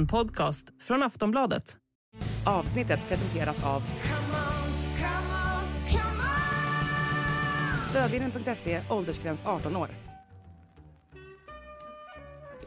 [0.00, 1.76] En podcast från Aftonbladet.
[2.44, 3.82] Avsnittet presenteras av
[7.90, 9.88] Stödlinjen.se, åldersgräns 18 år.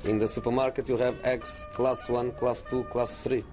[0.03, 3.43] In the supermarket, you have eggs class 1, class 2, class 3.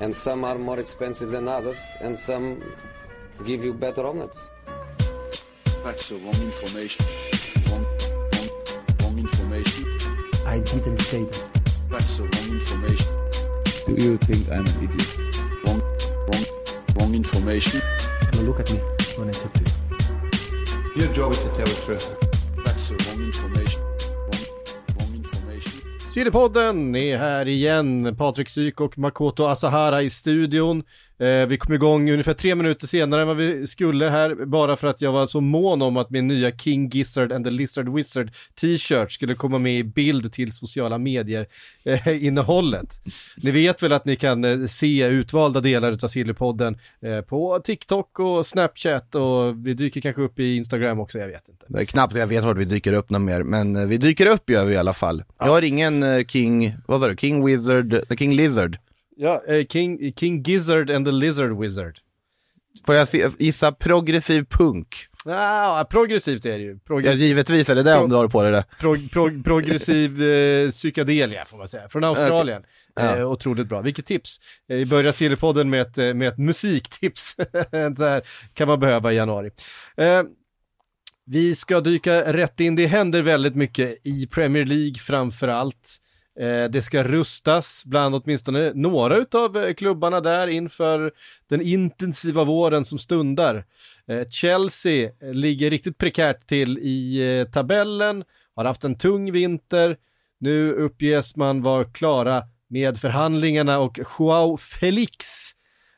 [0.00, 2.56] And some are more expensive than others, and some
[3.46, 4.38] give you better omelets.
[5.84, 7.06] That's the wrong information.
[7.70, 7.86] Wrong,
[8.32, 8.48] wrong,
[9.02, 9.84] wrong information.
[10.46, 11.57] I didn't say that.
[11.90, 13.08] That's the wrong information.
[13.86, 15.16] Do you think I'm an idiot?
[15.64, 15.80] Wrong,
[16.28, 16.44] wrong,
[16.96, 17.80] wrong information.
[18.34, 18.78] Now look at me
[19.16, 21.02] when I talk to you.
[21.02, 22.14] Your job is to tell the truth.
[22.64, 23.80] That's the wrong information.
[24.28, 24.44] Wrong,
[24.98, 25.80] wrong information.
[26.08, 28.16] Sillypodden är här igen.
[28.16, 30.82] Patrik Syk och Makoto Asahara i studion.
[31.18, 34.88] Eh, vi kom igång ungefär tre minuter senare än vad vi skulle här, bara för
[34.88, 38.30] att jag var så mån om att min nya King Gizzard and the Lizard Wizard
[38.60, 43.00] t-shirt skulle komma med i bild till sociala medier-innehållet.
[43.36, 48.18] ni vet väl att ni kan eh, se utvalda delar av Sillypodden eh, på TikTok
[48.18, 51.64] och Snapchat och vi dyker kanske upp i Instagram också, jag vet inte.
[51.68, 54.26] Det är knappt jag vet vart vi dyker upp något mer, men eh, vi dyker
[54.26, 55.24] upp gör vi i alla fall.
[55.38, 58.78] Jag har ingen eh, King, vad sa du, King Wizard, the King Lizard.
[59.20, 61.98] Ja, eh, King, King Gizzard and the Lizard Wizard.
[62.86, 65.06] Får jag se, gissa progressiv punk?
[65.24, 66.72] Ah, progressivt är det ju.
[66.72, 68.64] Ja, Progressiv, givetvis är det det om du har på dig det.
[68.80, 72.62] prog, prog, progressiv eh, psykedelia får man säga, från Australien.
[72.94, 73.16] Ja.
[73.16, 73.80] Eh, otroligt bra.
[73.80, 74.40] Vilket tips.
[74.68, 77.36] Eh, vi börjar Sillypodden med ett, eh, med ett musiktips.
[77.96, 78.22] Så här
[78.54, 79.50] kan man behöva i januari.
[79.96, 80.22] Eh,
[81.26, 85.96] vi ska dyka rätt in, det händer väldigt mycket i Premier League framför allt.
[86.40, 91.12] Eh, det ska rustas bland åtminstone några utav eh, klubbarna där inför
[91.48, 93.64] den intensiva våren som stundar.
[94.08, 99.96] Eh, Chelsea ligger riktigt prekärt till i tabellen, har haft en tung vinter.
[100.40, 105.26] Nu uppges man vara klara med förhandlingarna och Joao Felix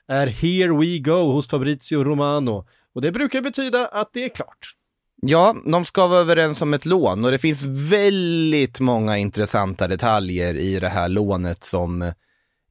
[0.09, 2.67] är here we go hos Fabrizio Romano.
[2.95, 4.75] Och det brukar betyda att det är klart.
[5.23, 10.55] Ja, de ska vara överens om ett lån och det finns väldigt många intressanta detaljer
[10.55, 12.13] i det här lånet som eh,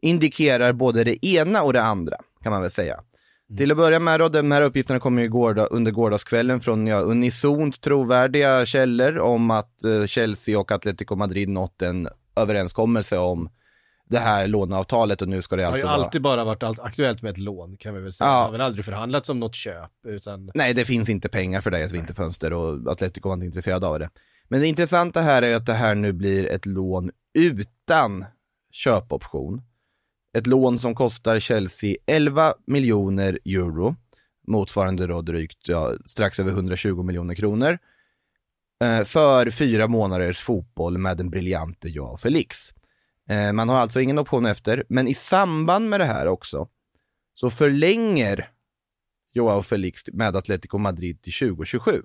[0.02, 3.00] indikerar både det ena och det andra, kan man väl säga.
[3.58, 7.00] Till att börja med då, de här uppgifterna kommer ju gårda, under gårdagskvällen från ja,
[7.00, 13.50] unisont trovärdiga källor om att eh, Chelsea och Atletico Madrid nått en överenskommelse om
[14.10, 16.06] det här låneavtalet och nu ska det Det har ju alltså vara...
[16.06, 18.30] alltid bara varit allt aktuellt med ett lån kan vi väl säga.
[18.30, 18.38] Ja.
[18.38, 21.72] Det har väl aldrig förhandlats om något köp utan Nej, det finns inte pengar för
[21.72, 24.10] det i ett vinterfönster och Atletico var inte intresserad av det.
[24.48, 28.26] Men det intressanta här är att det här nu blir ett lån utan
[28.72, 29.62] köpoption.
[30.38, 33.96] Ett lån som kostar Chelsea 11 miljoner euro,
[34.48, 37.78] motsvarande då drygt ja, strax över 120 miljoner kronor,
[38.84, 42.74] eh, för fyra månaders fotboll med den briljante Joao Felix.
[43.30, 46.68] Eh, man har alltså ingen option efter, men i samband med det här också
[47.34, 48.50] så förlänger
[49.34, 52.04] Joao Felix med Atletico Madrid till 2027.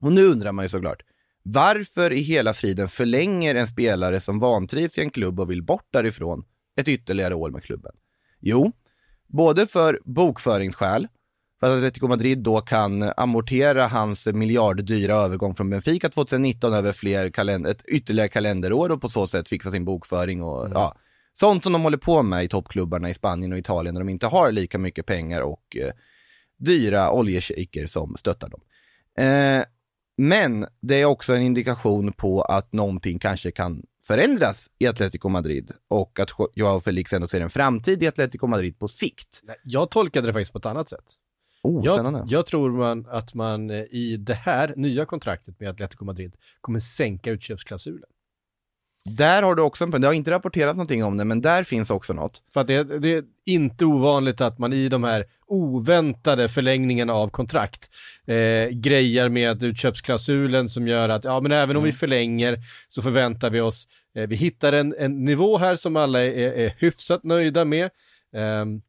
[0.00, 1.02] Och nu undrar man ju såklart,
[1.42, 5.88] varför i hela friden förlänger en spelare som vantrivs i en klubb och vill bort
[5.90, 6.44] därifrån
[6.76, 7.92] ett ytterligare år med klubben?
[8.40, 8.72] Jo,
[9.26, 11.08] både för bokföringsskäl,
[11.60, 17.30] för att Atletico Madrid då kan amortera hans miljarddyra övergång från Benfica 2019 över fler
[17.30, 20.94] kalend- ett ytterligare kalenderår och på så sätt fixa sin bokföring och ja,
[21.34, 24.26] sånt som de håller på med i toppklubbarna i Spanien och Italien när de inte
[24.26, 25.92] har lika mycket pengar och eh,
[26.58, 28.60] dyra oljeshejker som stöttar dem.
[29.26, 29.64] Eh,
[30.16, 35.72] men det är också en indikation på att någonting kanske kan förändras i Atletico Madrid
[35.88, 39.42] och att Jo- Joao Felix ändå ser en framtid i Atletico Madrid på sikt.
[39.64, 41.04] Jag tolkade det faktiskt på ett annat sätt.
[41.62, 46.04] Oh, Jag, jag tror man, att man eh, i det här nya kontraktet med Atletico
[46.04, 48.10] Madrid kommer sänka utköpsklausulen.
[49.04, 50.02] Där har du också en punkt.
[50.02, 52.42] Det har inte rapporterats någonting om det, men där finns också något.
[52.52, 57.28] För att det, det är inte ovanligt att man i de här oväntade förlängningarna av
[57.28, 57.90] kontrakt
[58.26, 62.58] eh, grejer med utköpsklausulen som gör att, ja men även om vi förlänger
[62.88, 66.74] så förväntar vi oss, eh, vi hittar en, en nivå här som alla är, är
[66.78, 67.90] hyfsat nöjda med.
[68.32, 68.82] Um,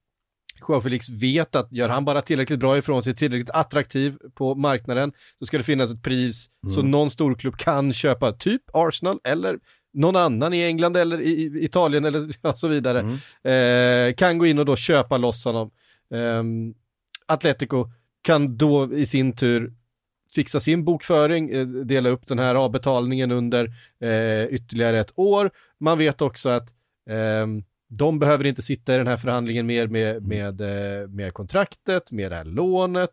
[0.70, 5.12] Joao Felix vet att gör han bara tillräckligt bra ifrån sig, tillräckligt attraktiv på marknaden,
[5.40, 9.60] så ska det finnas ett pris så någon storklubb kan köpa, typ Arsenal eller
[9.94, 13.00] någon annan i England eller i Italien eller ja, så vidare,
[13.44, 15.72] eh, kan gå in och då köpa loss honom.
[16.14, 16.74] Ehm,
[17.26, 17.90] Atletico
[18.22, 19.74] kan då i sin tur
[20.36, 23.66] fixa sin bokföring, eh, dela upp den här avbetalningen under
[24.02, 25.52] eh, ytterligare ett år.
[25.80, 26.70] Man vet också att
[27.10, 27.64] ehm,
[27.94, 32.32] de behöver inte sitta i den här förhandlingen mer med, med, eh, med kontraktet, med
[32.32, 33.12] det här lånet.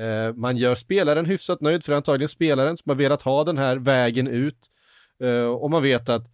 [0.00, 3.44] Eh, man gör spelaren hyfsat nöjd, för det är antagligen spelaren som har velat ha
[3.44, 4.58] den här vägen ut.
[5.22, 6.26] Eh, och man vet att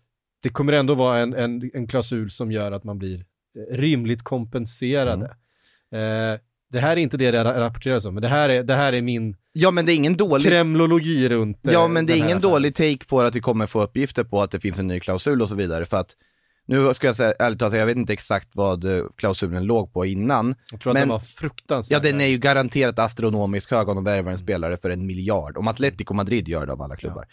[0.42, 3.24] det kommer ändå vara en, en, en klausul som gör att man blir
[3.70, 5.24] rimligt kompenserade.
[5.92, 6.40] Eh,
[6.72, 8.92] det här är inte det det ra- rapporteras om, men det här är, det här
[8.92, 12.26] är min Ja men det är ingen dålig kremlologi runt Ja men det är ingen
[12.26, 12.40] affären.
[12.40, 15.42] dålig take på att vi kommer få uppgifter på att det finns en ny klausul
[15.42, 16.16] och så vidare för att
[16.66, 20.06] nu ska jag säga ärligt talat, jag vet inte exakt vad eh, klausulen låg på
[20.06, 20.54] innan.
[20.70, 21.96] Jag tror att men- den var fruktansvärd.
[21.96, 25.56] Ja den är ju garanterat astronomiskt hög om de värvar en spelare för en miljard.
[25.56, 27.26] Om Atletico Madrid gör det av alla klubbar.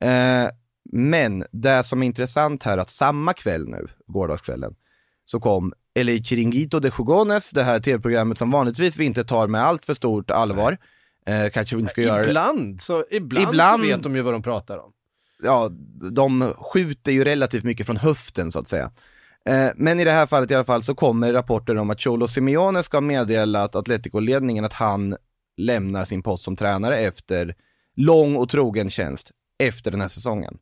[0.00, 0.48] Eh,
[0.92, 4.74] men det som är intressant här att samma kväll nu, gårdagskvällen,
[5.24, 9.62] så kom El Chiringuito de Jugones, det här tv-programmet som vanligtvis vi inte tar med
[9.64, 10.78] allt för stort allvar.
[11.26, 12.28] Eh, kanske vi inte ska göra det.
[12.28, 14.92] Ibland, så, ibland, Ibland- så vet de ju vad de pratar om
[15.42, 15.68] ja,
[16.12, 18.90] de skjuter ju relativt mycket från höften så att säga.
[19.44, 22.28] Eh, Men i det här fallet i alla fall så kommer rapporter om att Cholo
[22.28, 25.16] Simeone ska meddela att Atletico-ledningen att han
[25.56, 27.54] lämnar sin post som tränare efter
[27.96, 30.58] lång och trogen tjänst efter den här säsongen.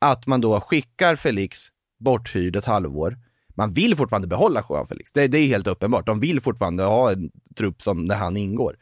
[0.00, 1.58] Att man då skickar Felix
[1.98, 3.18] borthyrd ett halvår.
[3.56, 6.06] Man vill fortfarande behålla Joao Felix, det, det är helt uppenbart.
[6.06, 8.76] De vill fortfarande ha en trupp som där han ingår.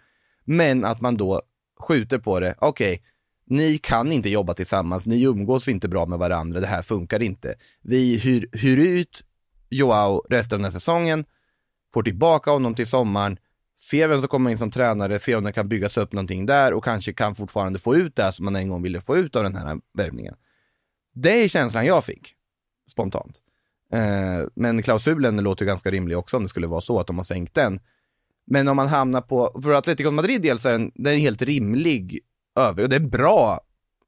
[0.45, 1.43] Men att man då
[1.81, 3.03] skjuter på det, okej,
[3.53, 7.55] ni kan inte jobba tillsammans, ni umgås inte bra med varandra, det här funkar inte.
[7.83, 9.25] Vi hyr, hyr ut
[9.71, 11.25] Joao resten av den här säsongen,
[11.95, 13.39] får tillbaka honom till sommaren,
[13.79, 16.73] ser vem som kommer in som tränare, ser om det kan byggas upp någonting där
[16.73, 19.43] och kanske kan fortfarande få ut det som man en gång ville få ut av
[19.43, 20.35] den här värvningen.
[21.15, 22.35] Det är känslan jag fick,
[22.91, 23.41] spontant.
[23.93, 27.25] Eh, men klausulen låter ganska rimlig också om det skulle vara så att de har
[27.25, 27.81] sänkt den.
[28.47, 31.43] Men om man hamnar på, för Atletico Madrid del så är den, den är helt
[31.43, 32.21] rimlig
[32.57, 33.61] över, och det är en bra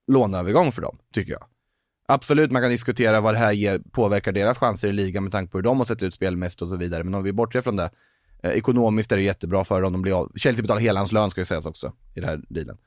[0.06, 1.44] låneövergång för dem, tycker jag.
[2.08, 5.50] Absolut, man kan diskutera vad det här ger, påverkar deras chanser i ligan med tanke
[5.50, 7.76] på hur de har sett ut spelmässigt och så vidare, men om vi bortser från
[7.76, 7.91] det,
[8.43, 11.31] eh, ekonomiskt är det jättebra för dem, de blir av, Chelsea betalar hela hans lön
[11.31, 12.79] ska ju sägas också, i den här dealen.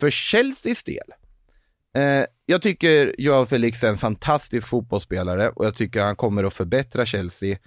[0.00, 1.12] För Chelseas del,
[1.94, 6.54] eh, jag tycker Joao Felix är en fantastisk fotbollsspelare och jag tycker han kommer att
[6.54, 7.58] förbättra Chelsea.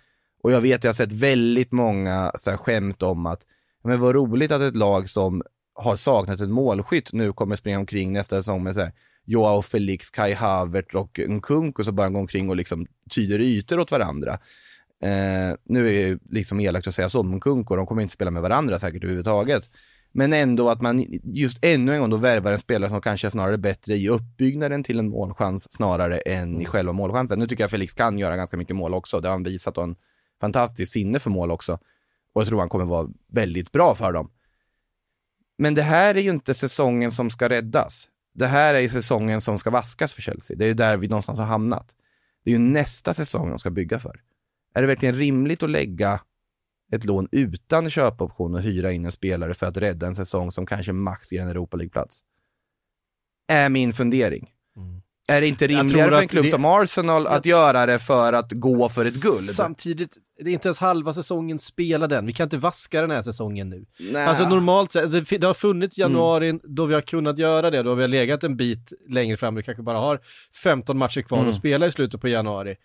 [0.44, 3.42] Och jag vet, jag har sett väldigt många så här, skämt om att,
[3.84, 5.44] men vad roligt att ett lag som
[5.82, 8.92] har saknat ett målskytt nu kommer springa omkring nästa säsong med så här,
[9.26, 13.92] Joao Felix, Kai Havert och Nkunku som bara går omkring och liksom tyder ytor åt
[13.92, 14.40] varandra.
[15.04, 18.32] Eh, nu är det liksom elakt att säga så om Nkunku, de kommer inte spela
[18.32, 19.70] med varandra säkert överhuvudtaget.
[20.12, 23.32] Men ändå att man just ännu en gång då värvar en spelare som kanske är
[23.32, 27.40] snarare bättre i uppbyggnaden till en målchans snarare än i själva målchansen.
[27.40, 29.84] Nu tycker jag Felix kan göra ganska mycket mål också, det har han visat och
[29.84, 29.96] en
[30.42, 31.80] fantastisk sinne för mål också.
[32.34, 34.32] Och jag tror han kommer vara väldigt bra för dem.
[35.62, 38.10] Men det här är ju inte säsongen som ska räddas.
[38.34, 40.58] Det här är ju säsongen som ska vaskas för Chelsea.
[40.58, 41.96] Det är ju där vi någonstans har hamnat.
[42.44, 44.22] Det är ju nästa säsong de ska bygga för.
[44.74, 46.22] Är det verkligen rimligt att lägga
[46.92, 50.66] ett lån utan köpoption och hyra in en spelare för att rädda en säsong som
[50.66, 52.24] kanske max ger en Europa League-plats?
[53.48, 54.54] Är min fundering.
[54.76, 55.02] Mm.
[55.32, 55.78] Är det inte Mm.
[55.78, 58.90] Jag rimligare för en att klubb det- som Arsenal att göra det för att gå
[58.90, 59.40] för ett guld?
[59.50, 62.26] Samtidigt, det är inte ens halva säsongen spela den.
[62.26, 63.86] Vi kan inte vaska den här säsongen nu.
[64.00, 64.26] Nej.
[64.26, 66.12] Alltså normalt sett, alltså, det har funnits Mm.
[66.12, 69.56] januari då vi har kunnat göra det, då vi har legat en bit längre fram,
[69.56, 70.20] vi kanske bara har
[70.64, 71.50] 15 matcher kvar Mm.
[71.50, 72.76] att spela i slutet på januari.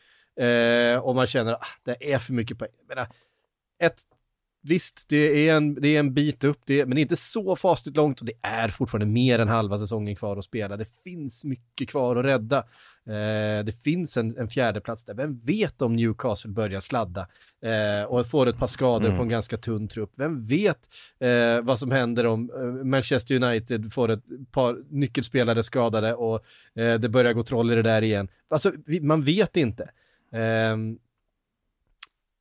[0.41, 2.71] Eh, och man känner att ah, det är för mycket poäng.
[2.89, 3.09] Jag menar,
[3.83, 3.97] ett,
[4.69, 7.57] visst, det är, en, det är en bit upp, det, men det är inte så
[7.57, 10.77] fasligt långt och det är fortfarande mer än halva säsongen kvar att spela.
[10.77, 12.59] Det finns mycket kvar att rädda.
[13.07, 15.15] Eh, det finns en, en fjärde plats där.
[15.15, 17.29] Vem vet om Newcastle börjar sladda
[17.63, 19.17] eh, och får ett par skador Mm.
[19.17, 20.13] på en ganska tunn trupp?
[20.17, 20.79] Vem vet
[21.19, 26.45] eh, vad som händer om eh, Manchester United får ett par nyckelspelare skadade och
[26.75, 28.29] eh, det börjar gå troll i det där igen?
[28.49, 29.91] Alltså, vi, man vet inte.
[30.33, 30.99] Ehm,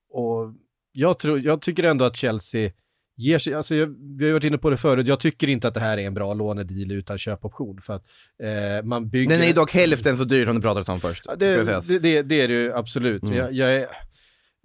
[0.09, 0.53] och
[0.95, 2.71] jag, tror, jag tycker ändå att Chelsea
[3.17, 3.87] ger sig, alltså jag,
[4.17, 6.07] vi har ju varit inne på det förut, jag tycker inte att det här är
[6.07, 8.03] en bra lånedeal utan köpoption för att
[8.43, 9.29] eh, man bygger...
[9.29, 11.23] Den är ju dock hälften så dyr som du pratade om först.
[11.27, 13.23] Ja, det, det, det, det är det ju absolut.
[13.23, 13.35] Mm.
[13.35, 13.87] Jag, jag, är,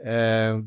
[0.07, 0.61] eh,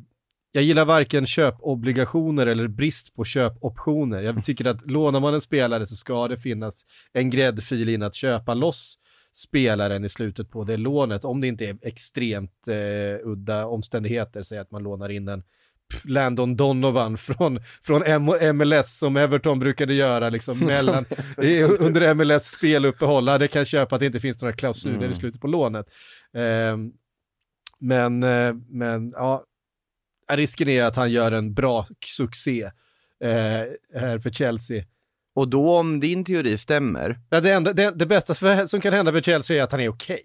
[0.51, 4.21] jag gillar varken köpobligationer eller brist på köpoptioner.
[4.21, 8.15] Jag tycker att lånar man en spelare så ska det finnas en gräddfil in att
[8.15, 8.97] köpa loss
[9.33, 14.57] spelaren i slutet på det lånet, om det inte är extremt eh, udda omständigheter, säg
[14.57, 15.43] att man lånar in en
[16.03, 21.05] Landon Donovan från, från M- MLS som Everton brukade göra liksom mellan,
[21.79, 25.11] under MLS speluppehåll, det kan köpa att det inte finns några klausuler Mm.
[25.11, 25.85] i slutet på lånet.
[26.33, 26.91] Ehm,
[27.79, 29.43] men, eh, men ja,
[30.31, 32.63] risken är att han gör en bra succé
[33.23, 33.31] eh,
[33.95, 34.83] här för Chelsea.
[35.35, 38.93] Och då om din teori stämmer, Ja, det, enda, det, det bästa för, som kan
[38.93, 40.23] hända för Chelsea är att han är okej.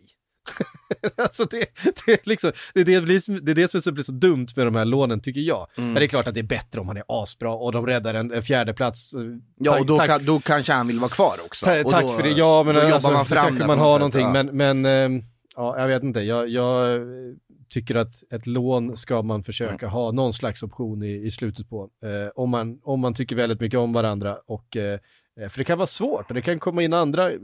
[1.17, 1.67] alltså det,
[2.07, 4.67] det, är liksom, det, är det, blir det är det som blir så dumt med
[4.67, 5.67] de här lånen tycker jag.
[5.77, 5.93] Mm.
[5.93, 8.15] Men det är klart att det är bättre om han är asbra och de räddar
[8.15, 9.15] en, en fjärde plats.
[9.15, 9.21] Eh,
[9.59, 11.67] ja tack- och då, kan, då kanske han vill vara kvar också.
[11.67, 13.99] Ta, tack då, för det, ja men då alltså, jobbar man fram kanske man har
[13.99, 14.43] någonting, sätt, ja.
[14.43, 15.23] men, men ehm,
[15.59, 16.21] Ja, jag vet inte.
[16.21, 17.01] Jag, jag
[17.71, 19.91] tycker att ett lån ska man försöka Mm.
[19.93, 21.91] ha någon slags option i, i slutet på.
[22.05, 24.37] Eh, om, man, om man tycker väldigt mycket om varandra.
[24.47, 24.99] Och, eh,
[25.41, 27.39] eh, för det kan vara svårt och det kan komma in andra eh,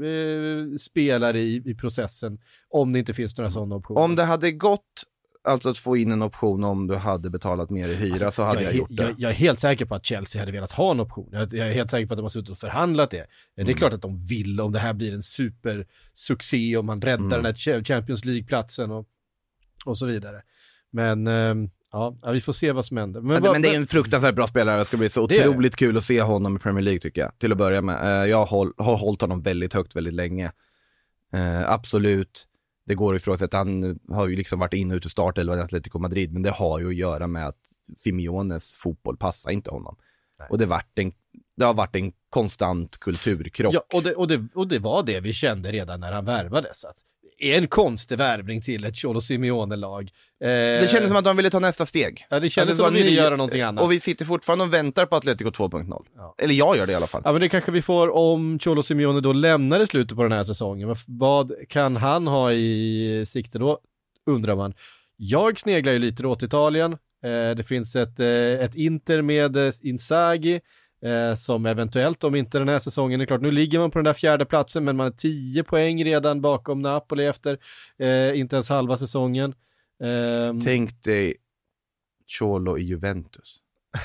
[0.81, 2.39] spelare i, i processen
[2.69, 4.01] om det inte finns några sådana optioner.
[4.01, 5.03] Om det hade gått,
[5.49, 8.63] alltså att få in en option om du hade betalat mer i hyra så hade
[8.63, 9.03] jag, he- gjort det.
[9.03, 11.29] Jag, jag är helt säker på att Chelsea hade velat ha en option.
[11.33, 13.19] Jag, jag är helt säker på att de har suttit och förhandlat det.
[13.19, 13.25] Eh,
[13.57, 13.77] Det är Mm.
[13.77, 17.31] klart att de vill om det här blir en supersuccé och man räddar Mm.
[17.31, 19.07] den här Cha- Champions League-platsen och,
[19.85, 20.43] och så vidare.
[20.91, 23.21] Men ehm, ja, vi får se vad som händer.
[23.21, 25.49] Men, men det är en fruktansvärt bra spelare, det ska bli så det.
[25.49, 28.23] otroligt kul att se honom i Premier League tycker jag, till att börja med.
[28.23, 30.53] Eh, Jag har, håll, har hållit honom väldigt högt väldigt länge.
[31.33, 32.47] Eh, absolut,
[32.87, 35.63] det går att ifrågasätta, han har ju liksom varit in och ut i startelvan i
[35.63, 37.59] Atletico Madrid, men det har ju att göra med att
[37.97, 39.97] Simeones fotboll passar inte honom.
[40.51, 41.13] Och det, vart en,
[41.57, 43.75] det har varit en konstant kulturkrock.
[43.75, 46.85] Ja, och det, och, det, och det var det vi kände redan när han värvades.
[46.85, 46.97] Att
[47.39, 50.03] är en konstig värvning till ett Cholo Simeone-lag.
[50.45, 52.27] Eh, Det kändes som att de ville ta nästa steg.
[52.31, 53.85] Ja, det kändes Att som att de ville ny- göra någonting annat.
[53.85, 56.05] Och vi sitter fortfarande och väntar på Atletico 2.0.
[56.17, 56.35] Ja.
[56.39, 57.23] Eller jag gör det i alla fall.
[57.25, 60.33] Ja men det kanske vi får om Cholo Simeone då lämnar i slutet på den
[60.33, 60.89] här säsongen.
[60.89, 63.79] Vad- Vad kan han ha i sikte då,
[64.27, 64.75] undrar man.
[65.17, 66.93] Jag sneglar ju lite åt Italien.
[66.93, 68.27] Eh, det finns ett, eh,
[68.65, 70.61] ett Inter med eh, Inzaghi
[71.05, 74.05] eh, som eventuellt, om inte den här säsongen är klart, nu ligger man på den
[74.05, 77.59] där fjärde platsen men man är 10 poäng redan bakom Napoli efter
[77.99, 79.55] eh, inte ens halva säsongen.
[80.05, 81.35] Ehm, Tänk dig
[82.39, 83.59] Cholo i Juventus.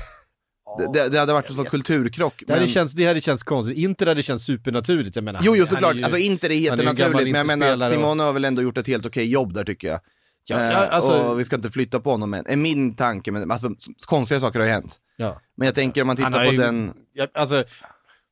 [0.78, 2.44] Det, det, det hade varit en sån kulturkrock.
[2.48, 3.78] det, hade men- känts, det hade känts konstigt.
[3.78, 5.16] Inter hade känts supernaturligt.
[5.16, 5.94] Jag menar, Jo, jo såklart.
[5.94, 8.62] är ju- Alltså inte det är jättenaturligt, men jag menar och- Simone har väl ändå
[8.62, 10.00] gjort ett helt okej jobb där tycker jag.
[10.46, 12.46] Ja, Eh, ja, alltså- Och vi ska inte flytta på honom än.
[12.48, 13.70] Är min tanke, men alltså
[14.06, 15.00] konstiga saker har ju hänt.
[15.20, 15.42] Ja.
[15.56, 17.64] Men jag tänker om man tittar på ju- den, Ja, alltså,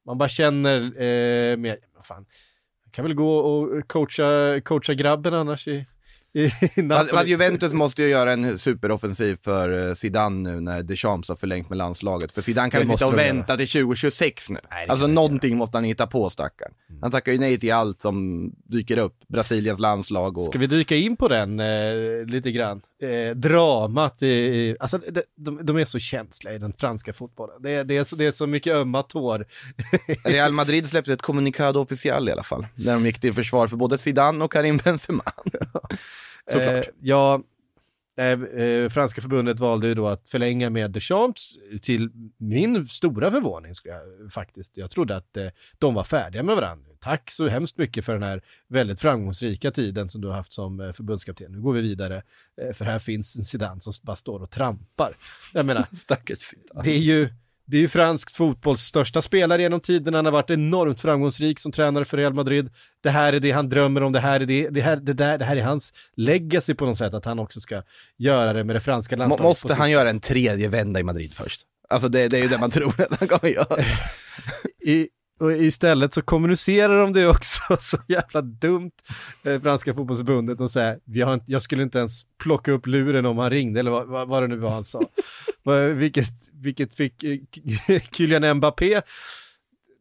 [0.06, 2.26] man bara känner eh, med, fan,
[2.84, 5.86] han kan väl gå och coacha, coacha grabben annars i,
[6.34, 7.30] i, Napoli.
[7.30, 11.78] Juventus måste ju göra en superoffensiv för eh, Zidane nu när Deschamps har förlängt med
[11.78, 12.32] landslaget.
[12.32, 14.60] För Zidane kan ju sitta och vänta till 2026 nu.
[14.70, 16.74] Nej, alltså någonting måste han hitta på stackaren.
[17.02, 19.16] Han tackar ju nej till allt som dyker upp.
[19.28, 20.44] Brasiliens landslag och...
[20.44, 22.82] Ska vi dyka in på den eh, lite grann?
[23.02, 27.62] Eh, dramat i, i alltså de, de, de är så känsliga i den franska fotbollen.
[27.62, 29.46] Det, är- det, är, så, det är så mycket ömma tår.
[30.26, 32.68] Real Madrid släppte ett kommunikado official i alla fall.
[32.76, 35.24] Där de gick till försvar för både Zidane och Karim Benzema.
[36.52, 36.68] Såklart.
[36.88, 37.42] Eh, ja,
[38.18, 43.74] eh, eh, franska förbundet valde ju då att förlänga med Deschamps till min stora förvåning
[43.84, 44.78] jag faktiskt.
[44.78, 45.48] Jag trodde att eh,
[45.78, 46.92] de var färdiga med varandra.
[47.00, 50.80] Tack så hemskt mycket för den här väldigt framgångsrika tiden som du har haft som
[50.80, 51.52] eh, förbundskapten.
[51.52, 52.24] Nu går vi vidare,
[52.74, 55.14] för här finns en Zidane som bara står och trampar.
[55.54, 57.30] Jag menar, Stackars det är ju
[57.68, 60.14] det är ju fransk fotbolls största spelare genom tiden.
[60.14, 62.70] Han har varit enormt framgångsrik som tränare för Real Madrid.
[63.04, 64.14] Det här är det han drömmer om.
[64.14, 66.98] Det här är, det, det här, det där, det här är hans legacy på något
[66.98, 67.14] sätt.
[67.14, 67.84] Att han också ska
[68.18, 69.44] göra det med det franska landslaget.
[69.44, 71.62] Måste han göra en tredje vända i Madrid först?
[71.90, 73.84] Alltså det, det är ju det man tror att han kommer göra.
[74.86, 75.08] I,
[75.40, 78.92] och istället så kommunicerar de det också så jävla dumt,
[79.46, 83.26] eh, franska fotbollsförbundet, och säger vi har inte, jag skulle inte ens plocka upp luren
[83.26, 85.02] om han ringde, eller vad, vad, vad det nu var han sa.
[85.96, 89.02] Vilket, vilket fick eh, Kylian Mbappé,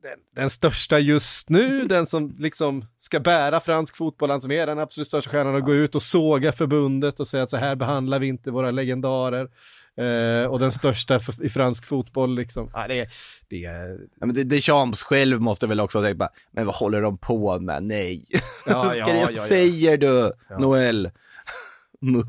[0.03, 4.67] den, den största just nu, den som liksom ska bära fransk fotboll, han som är
[4.67, 7.77] den absolut största stjärnan, att gå ut och såga förbundet och säga att så här
[7.77, 9.49] behandlar vi inte våra legendarer.
[9.97, 12.71] Eh, och den största i fransk fotboll liksom.
[12.75, 13.09] Ah, det, är-
[13.49, 17.19] det, är- Ja, men det, Deschamps själv måste väl också tänka, men vad håller de
[17.19, 17.83] på med?
[17.83, 18.25] Nej.
[18.67, 19.43] Ja, ja, det- ja, ja.
[19.43, 20.59] säger du, Ja.
[20.59, 21.11] Noel?
[22.01, 22.27] Mupp.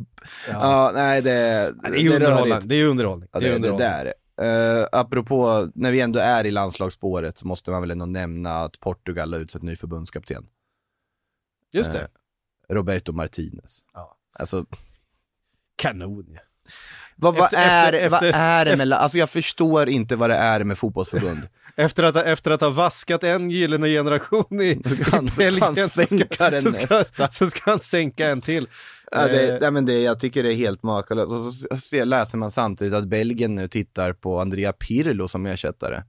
[0.50, 0.92] Ja.
[0.94, 1.32] Nej det,
[1.84, 2.68] Ja, det är underhållande.
[2.68, 3.30] Det är underhållning.
[3.32, 3.88] Ja, det är det, det, underhållning.
[3.90, 4.14] där.
[4.42, 8.80] Uh, apropå, när vi ändå är i landslagsspåret så måste man väl ändå nämna att
[8.80, 10.46] Portugal har utsett ny förbundskapten.
[11.74, 12.00] Just det.
[12.02, 12.08] Eh,
[12.76, 13.80] Roberto Martinez.
[13.94, 14.18] Ja.
[14.34, 14.66] Alltså,
[15.76, 16.26] Kanon.
[16.34, 16.40] ja.
[17.18, 20.30] Vad, vad, Efter- är, efter- vad efter- är det med, alltså jag förstår inte vad
[20.30, 21.40] det är med fotbollsförbund.
[21.76, 26.06] Efter att, efter att ha vaskat en gyllene generation i, Så han- så Belgien så
[26.06, 28.68] ska, den så, ska, så ska han sänka en till.
[29.12, 31.32] Ja, det, Eh, nej, men det, jag tycker det är helt makalöst.
[31.32, 36.04] Och så ser, läser man samtidigt att Belgien nu tittar på Andrea Pirlo som ersättare.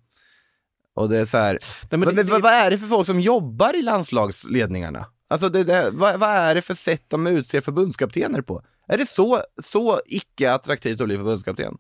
[0.95, 1.59] Och det är så här,
[1.91, 5.07] nej, men vad, det- vad, är det för folk som jobbar i landslagsledningarna?
[5.31, 8.63] Alltså det, vad, vad är det för sätt de utser förbundskaptener på?
[8.89, 11.79] Är det så, så icke attraktivt att bli förbundskapten?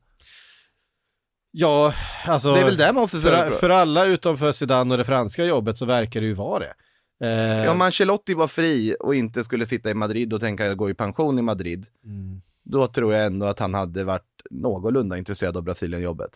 [1.50, 1.94] Ja,
[2.26, 2.54] alltså.
[2.54, 5.44] Det är väl det man måste för, för alla utom för Zidane och det franska
[5.44, 6.74] jobbet så verkar det ju vara det.
[7.26, 10.90] Eh, Ja, om Ancelotti var fri och inte skulle sitta i Madrid och tänka gå
[10.90, 15.56] i pension i Madrid, mm, då tror jag ändå att han hade varit någorlunda intresserad
[15.56, 16.30] av Brasilien-jobbet.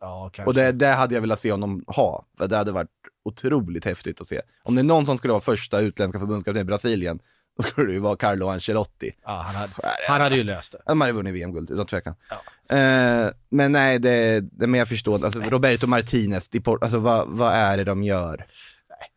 [0.00, 0.48] ja, kanske.
[0.48, 2.24] Och det, det hade jag velat se honom ha.
[2.38, 2.90] Det hade varit
[3.24, 4.40] otroligt häftigt att se.
[4.62, 7.18] Om det är någon som skulle vara första utländska förbundskapten i Brasilien,
[7.58, 9.10] Då skulle det ju vara Carlo Ancelotti.
[9.24, 9.72] Ja, han, hade,
[10.08, 10.78] han hade ju löst det.
[10.86, 12.14] De hade vunnit VM-guld, utan tvekan.
[12.70, 17.28] Eh, men nej, det, det men jag förstår, alltså Roberto Martinez, Di Por- alltså vad,
[17.28, 18.46] vad är det de gör?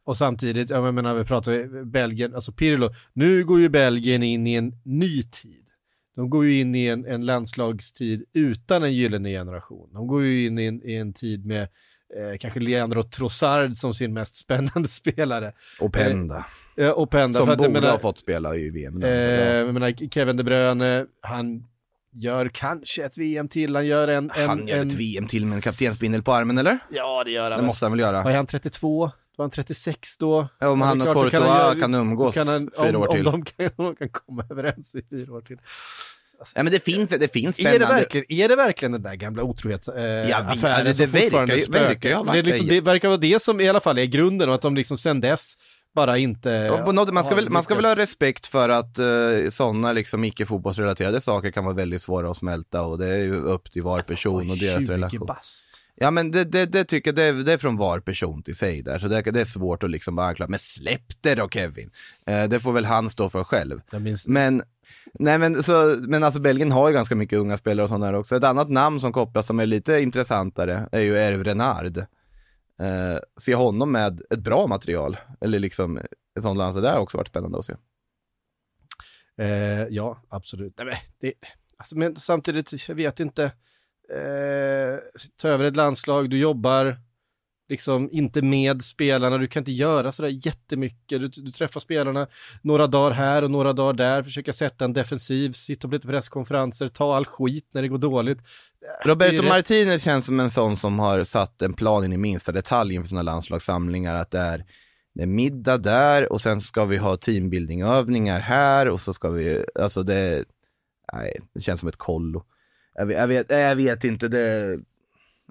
[0.05, 4.53] Och samtidigt, jag menar vi pratar Belgien, alltså Pirlo, nu går ju Belgien in i
[4.53, 5.65] en ny tid.
[6.15, 9.89] De går ju in i en, en landslagstid utan en gyllene generation.
[9.93, 13.93] De går ju in i en, i en tid med eh, kanske Leandro Trossard som
[13.93, 15.53] sin mest spännande spelare.
[15.79, 16.43] Och Penda, Eh,
[16.96, 19.04] och Penda, som för att borde menar, ha fått spela i VM.
[19.04, 21.63] eh, jag menar Kevin De Bruyne, han
[22.13, 24.32] gör kanske ett VM till, han gör en...
[24.36, 26.80] en Han gör en, ett VM till med en kaptensbindel på armen eller?
[26.92, 27.60] Ja, det gör han.
[27.60, 28.22] Det måste han väl göra?
[28.24, 29.12] Vad är han, 32?
[29.38, 30.48] Var han 36 då?
[30.60, 32.90] Ja, om han det är och kan Courtois han kan, göra- umgås Kan han, fyra
[32.90, 33.28] om, år till.
[33.28, 35.58] Om de kan, om de kan komma överens i fyra år till.
[36.56, 37.96] Ja men det finns, det finns Är det, spännande.
[37.96, 41.56] verkligen, är det verkgen den där gamla otrohetsaffären eh, Ja, vi- affären det som verkar
[41.56, 42.74] ju- verkar ju ha varit det, liksom, det.
[42.75, 45.22] det verkar vara det som i alla fall är grunden och att de liksom sen
[45.22, 45.54] dess
[45.95, 46.81] bara inte...
[46.86, 50.24] På något, man, ska väl, man ska väl ha respekt för att uh, sådana liksom
[50.24, 54.01] icke-fotbollsrelaterade saker kan vara väldigt svåra att smälta och det är ju upp till var
[54.01, 55.25] person och deras 20 relation.
[55.27, 55.67] bast.
[55.95, 58.55] Ja men det, det, det tycker jag, det, är- det är från var person till
[58.55, 61.50] sig där, så det, det är svårt att liksom bara anklaga, men släpp det då
[61.50, 61.89] Kevin.
[62.27, 63.81] Eh, det får väl han stå för själv.
[64.27, 64.63] Men,
[65.19, 68.13] nej men, så, men alltså Belgien har ju ganska mycket unga spelare och sådana där
[68.13, 68.36] också.
[68.36, 72.05] Ett annat namn som kopplas som är lite intressantare är ju Erv Renard.
[72.82, 77.00] Eh, se honom med ett bra material, eller liksom ett sånt land, det där har
[77.00, 77.76] också varit spännande att se.
[79.38, 80.74] eh, ja, absolut.
[80.78, 81.34] Nej, men, det,
[81.78, 83.44] alltså, men samtidigt, jag vet inte.
[84.10, 85.00] Eh,
[85.36, 86.98] ta över ett landslag, du jobbar
[87.72, 91.20] liksom inte med spelarna, du kan inte göra sådär jättemycket.
[91.20, 92.28] Du, du träffar spelarna
[92.62, 96.88] några dagar här och några dagar där, försöka sätta en defensiv, sitta på lite presskonferenser,
[96.88, 98.38] ta all skit när det går dåligt.
[99.04, 102.51] Det Roberto Martinez känns som en sån som har satt en plan in i minsta
[102.51, 104.66] detalj inför sina landslagssamlingar, att det är,
[105.13, 109.66] det är middag där och sen ska vi ha teambuildingövningar här och så ska vi,
[109.75, 110.46] alltså det,
[111.13, 112.43] nej, det känns som ett kollo.
[112.95, 114.80] Jag vet, jag vet, jag vet inte, det,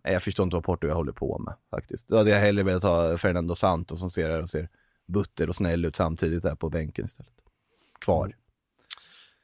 [0.03, 2.09] jag förstår inte vad Portugal håller på med faktiskt.
[2.09, 4.69] Då hade jag hellre velat ha Fernando Santos som ser och ser
[5.07, 7.33] butter och snäll ut samtidigt där på bänken istället.
[8.01, 8.35] Kvar.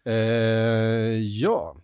[0.05, 0.13] Eh,
[1.19, 1.77] ja.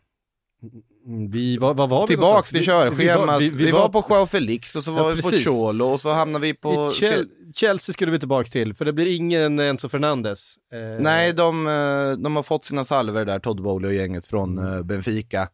[1.31, 3.41] Vi, vad, vad var vi Tillbaks till Vi- vi körschemat.
[3.41, 5.29] Vi, vi- vi var, på Joao Felix och så Ja, var vi på.
[5.31, 6.91] Cholo och så hamnade vi på...
[6.91, 10.55] Chel- Chelsea skulle vi tillbaka till, för det blir ingen Enzo Fernandes.
[10.73, 14.59] Eh, Nej, de, eh, de har fått sina salver där, Todd Bowley och gänget från
[14.59, 14.73] Mm.
[14.75, 15.49] eh, Benfica.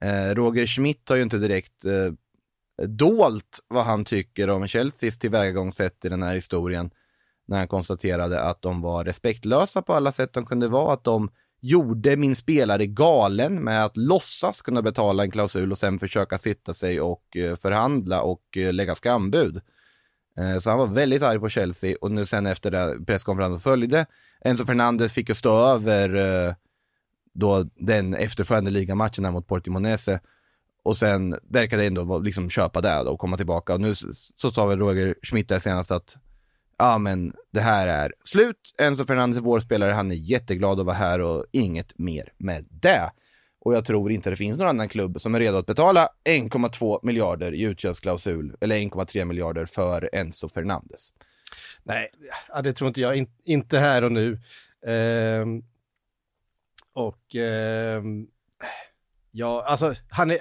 [0.00, 1.84] Eh, Roger Schmidt har ju inte direkt
[2.82, 6.90] dolt vad han tycker om Chelseas tillvägagångssätt i den här historien.
[7.46, 11.30] När han konstaterade att de var respektlösa på alla sätt de kunde vara, att de
[11.60, 16.74] gjorde min spelare galen med att låtsas kunna betala en klausul och sen försöka sitta
[16.74, 19.60] sig och eh, förhandla och eh, lägga skambud.
[20.38, 24.06] Eh, så han var väldigt arg på Chelsea och nu sen efter det presskonferensen följde,
[24.40, 26.56] Enzo Fernandez fick ju stå över
[27.34, 30.20] då den efterföljande ligamatchen här mot Portimonese
[30.84, 33.94] och sen verkade det ändå liksom köpa det då och komma tillbaka och nu
[34.36, 36.16] så sa väl Roger Schmidt där senast att
[36.78, 40.86] ja men det här är slut, Enzo Fernandez är vår spelare, han är jätteglad att
[40.86, 43.10] vara här och inget mer med det.
[43.60, 47.00] Och jag tror inte det finns någon annan klubb som är redo att betala 1,2
[47.02, 51.12] miljarder i utköpsklausul, eller 1,3 miljarder för Enzo Fernandez.
[51.82, 52.10] Nej,
[52.48, 53.16] ja, det tror inte jag.
[53.16, 54.32] In, inte här och nu.
[54.86, 55.46] Eh,
[56.92, 58.02] och eh,
[59.30, 60.38] ja, alltså han är...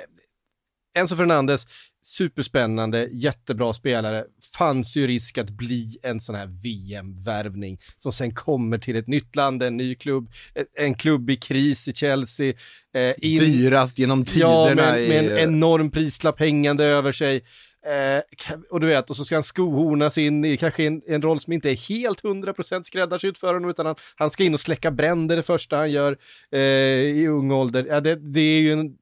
[0.95, 1.67] Enzo Fernandes,
[2.03, 4.25] superspännande, jättebra spelare.
[4.57, 9.35] Fanns ju risk att bli en sån här VM-värvning som sen kommer till ett nytt
[9.35, 10.31] land, en ny klubb,
[10.79, 12.53] en klubb i kris i Chelsea.
[12.95, 17.41] Eh, in- Dyrast genom tiderna Ja, med, med en enorm prislapp hängande över sig.
[17.85, 18.21] Eh,
[18.69, 21.53] och du vet, och så ska han skohornas in i kanske en, en roll som
[21.53, 25.35] inte är helt 100% skräddarsydd för honom, utan han, han ska in och släcka bränder
[25.35, 26.17] det första han gör
[26.51, 27.85] eh, i ung ålder.
[27.89, 28.95] Ja, det, det är ju en,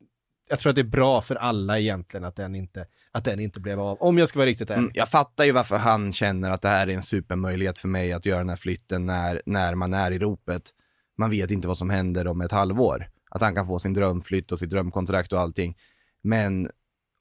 [0.51, 3.59] jag tror att det är bra för alla egentligen att den inte, att den inte
[3.59, 4.79] blev av, om jag ska vara riktigt ärlig.
[4.79, 8.13] Mm, jag fattar ju varför han känner att det här är en supermöjlighet för mig
[8.13, 10.69] att göra den här flytten när, när man är i ropet.
[11.17, 13.09] Man vet inte vad som händer om ett halvår.
[13.29, 15.77] Att han kan få sin drömflytt och sitt drömkontrakt och allting.
[16.21, 16.69] Men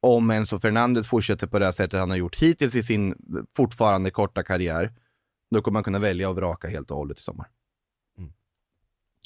[0.00, 3.14] om Enzo Fernandes fortsätter på det här sättet han har gjort hittills i sin
[3.56, 4.92] fortfarande korta karriär,
[5.50, 7.46] då kommer man kunna välja och vraka helt och hållet i sommar.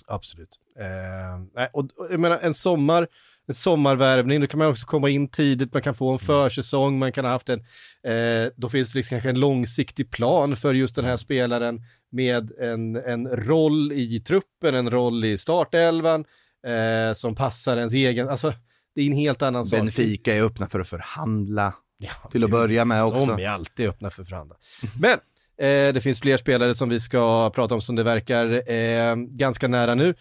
[0.07, 0.61] Absolut.
[0.79, 3.09] Eh, nej, och jag menar en sommar,
[3.49, 7.13] en sommarvärvning, då kan man också komma in tidigt, man kan få en försäsong, man
[7.13, 7.61] kan ha haft en,
[8.07, 11.81] eh, då finns det liksom kanske en långsiktig plan för just den här spelaren
[12.11, 16.25] med en, en roll i truppen, en roll i startelvan,
[16.67, 18.55] eh, som passar ens egen, alltså
[18.95, 19.81] det är en helt annan sak.
[19.81, 23.27] Benfica är öppna för att förhandla Ja, till att börja med också.
[23.27, 24.57] De är alltid öppna för förhandla.
[25.01, 25.19] Men
[25.59, 29.69] Eh, det finns fler spelare som vi ska prata om som det verkar eh, ganska
[29.69, 30.15] nära nu.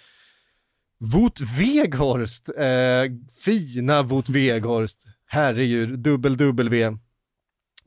[1.11, 3.03] Wout Weghorst, eh,
[3.43, 6.97] fina Wout Weghorst, herregud, dubbel-W.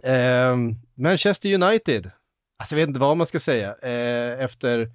[0.05, 0.57] Eh,
[0.95, 2.11] Manchester United,
[2.59, 4.91] alltså jag vet inte vad man ska säga, eh, efter,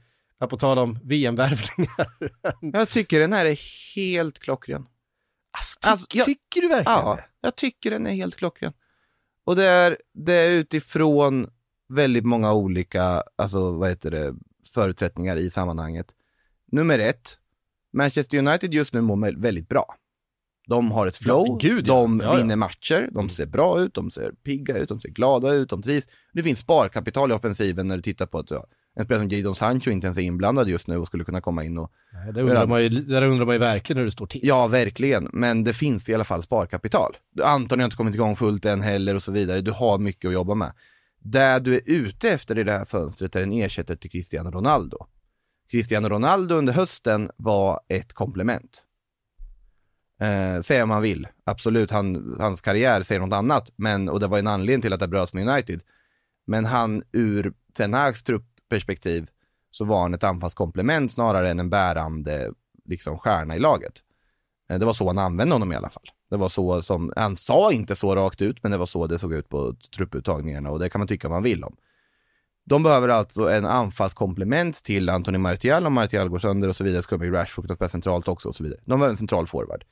[0.49, 2.07] på tal om VM-värvningar.
[2.79, 3.59] Jag tycker den här är
[3.95, 4.85] helt klockren.
[5.57, 7.23] alltså, ty- Alltså, jag- tycker du verkligen Ja, det?
[7.41, 8.73] jag tycker den är helt klockren.
[9.43, 11.49] Och det är, det är utifrån
[11.89, 14.35] väldigt många olika, alltså vad heter det,
[14.73, 16.07] förutsättningar i sammanhanget.
[16.71, 17.37] Nummer ett,
[17.93, 19.95] Manchester United just nu mår väldigt bra.
[20.67, 21.93] De har ett flow, Ja, gud, ja.
[21.93, 25.53] de Ja, vinner matcher, de ser bra ut, de ser pigga ut, de ser glada
[25.53, 26.07] ut, de trivs.
[26.33, 28.51] Det finns sparkapital i offensiven när du tittar på att
[28.95, 31.63] en spelare som Jadon Sancho inte ens är inblandad just nu och skulle kunna komma
[31.63, 34.25] in och Nej, det undrar man ju, där undrar man ju verkligen hur det står
[34.25, 34.41] till.
[34.43, 35.29] Ja, verkligen.
[35.33, 37.17] Men det finns i alla fall sparkapital.
[37.43, 39.61] Anton har inte kommit igång fullt än heller och så vidare.
[39.61, 40.73] Du har mycket att jobba med.
[41.19, 45.07] Det du är ute efter i det här fönstret är en ersättare till Cristiano Ronaldo.
[45.71, 48.83] Cristiano Ronaldo under hösten var ett komplement.
[50.21, 51.27] Eh, säga om man vill.
[51.43, 53.71] Absolut, han, hans karriär säger något annat.
[53.75, 55.81] Men, och det var en anledning till att det bröts med United.
[56.47, 59.29] Men han ur Ten Hags truppperspektiv
[59.71, 62.51] så var han ett anfallskomplement snarare än en bärande
[62.85, 63.93] liksom, stjärna i laget.
[64.69, 66.09] Eh, Det var så han använde honom i alla fall.
[66.29, 69.19] Det var så som, han sa inte så rakt ut, men det var så det
[69.19, 71.75] såg ut på trupputtagningarna och det kan man tycka vad man vill om.
[72.63, 77.01] De behöver alltså en anfallskomplement till Anthony Martial, om Martial går sönder och så vidare,
[77.01, 78.79] så kommer Rashford kunna spela centralt också och så vidare.
[78.85, 79.83] De behöver en central forward.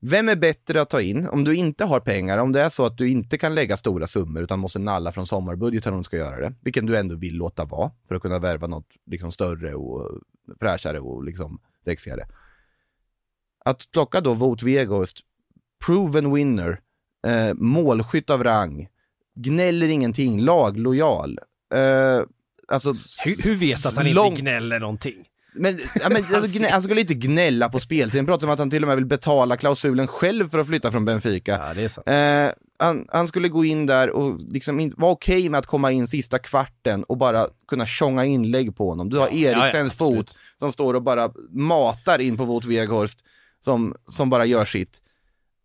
[0.00, 1.28] Vem är bättre att ta in?
[1.28, 4.06] Om du inte har pengar, om det är så att du inte kan lägga stora
[4.06, 7.36] summor utan måste nalla från sommarbudgeten om du ska göra det, vilken du ändå vill
[7.36, 10.20] låta vara för att kunna värva något liksom större och
[10.60, 12.28] fräschare och liksom sexigare.
[13.64, 15.20] Att plocka då Wout Weghorst,
[15.86, 16.80] proven winner,
[17.26, 18.88] eh, målskytt av rang,
[19.34, 21.38] gnäller ingenting, laglojal.
[21.74, 22.22] Eh,
[22.68, 22.92] alltså,
[23.24, 25.14] Hur, hur vet att han lång- inte gnäller någonting?
[25.58, 28.70] men, ja, men alltså, gnä, han skulle inte gnälla på speltiden, pratar om att han
[28.70, 31.52] till och med vill betala klausulen själv för att flytta från Benfica.
[31.68, 32.08] Ja, det är sant.
[32.08, 35.92] Eh, han, han skulle gå in där och liksom in, vara okej med att komma
[35.92, 39.08] in sista kvarten och bara kunna tjonga inlägg på honom.
[39.10, 40.16] Du har Ja, ja, Eriksens absolut.
[40.30, 43.18] fot som står och bara matar in på Wout Weghorst
[43.64, 44.98] som, som bara gör sitt.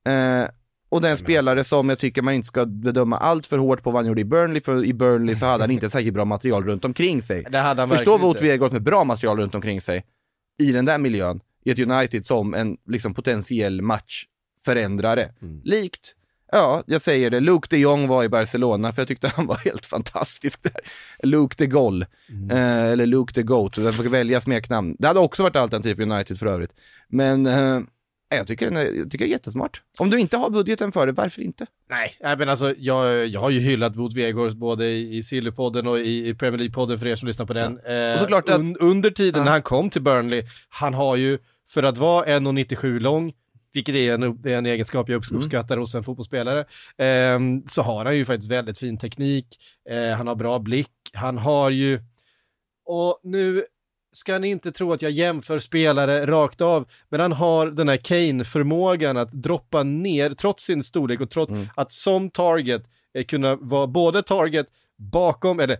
[0.08, 0.46] Eh,
[0.92, 4.02] och den spelare som jag tycker man inte ska bedöma allt för hårt på vad
[4.02, 6.86] han gjorde i Burnley, för i Burnley så hade han inte särskilt bra material runt
[6.86, 7.46] omkring sig.
[7.52, 8.44] Det hade han Förstå inte.
[8.44, 10.06] Weghorst med bra material runt omkring sig
[10.60, 15.30] i den där miljön, i ett United som en liksom, potentiell matchförändrare.
[15.42, 15.62] Mm.
[15.64, 16.16] Likt,
[16.52, 19.56] ja, jag säger det, Luke de Jong var i Barcelona, för jag tyckte han var
[19.66, 20.82] helt fantastisk där.
[21.24, 22.52] Luke de Goll, Mm.
[22.52, 24.96] eh, eller Luke de Goat, den får välja smeknamn.
[25.00, 26.72] Det hade också varit alternativ för United för övrigt.
[27.08, 27.80] Men eh,
[28.38, 29.82] jag, tycker den är, jag tycker det är jättesmart.
[29.98, 31.66] Om du inte har budgeten för det, varför inte?
[31.90, 36.00] Nej, men alltså jag, jag har ju hyllat Wout Weghorst både i, i Sillypodden och
[36.00, 37.80] i, i Premier League-podden för er som lyssnar på den.
[37.80, 39.44] Eh, Och såklart att- un, under tiden Ja.
[39.46, 41.38] när han kom till Burnley, han har ju,
[41.70, 43.34] för att vara 1,97 lång,
[43.74, 45.42] vilket är en, en egenskap jag Mm.
[45.42, 46.66] uppskattar hos en fotbollsspelare,
[46.98, 49.48] ehm, så har han ju faktiskt väldigt fin teknik,
[49.90, 52.00] eh, han har bra blick, han har ju,
[52.86, 53.64] och nu
[54.12, 57.98] ska ni inte tro att jag jämför spelare rakt av, men han har den här
[57.98, 61.68] Kane-förmågan att droppa ner, trots sin storlek och trots Mm.
[61.76, 65.78] att som target eh, kunna vara både target bakom, eller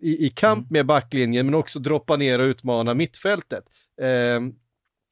[0.00, 0.66] i, i kamp Mm.
[0.70, 3.64] med backlinjen, men också droppa ner och utmana mittfältet.
[4.02, 4.54] Ehm,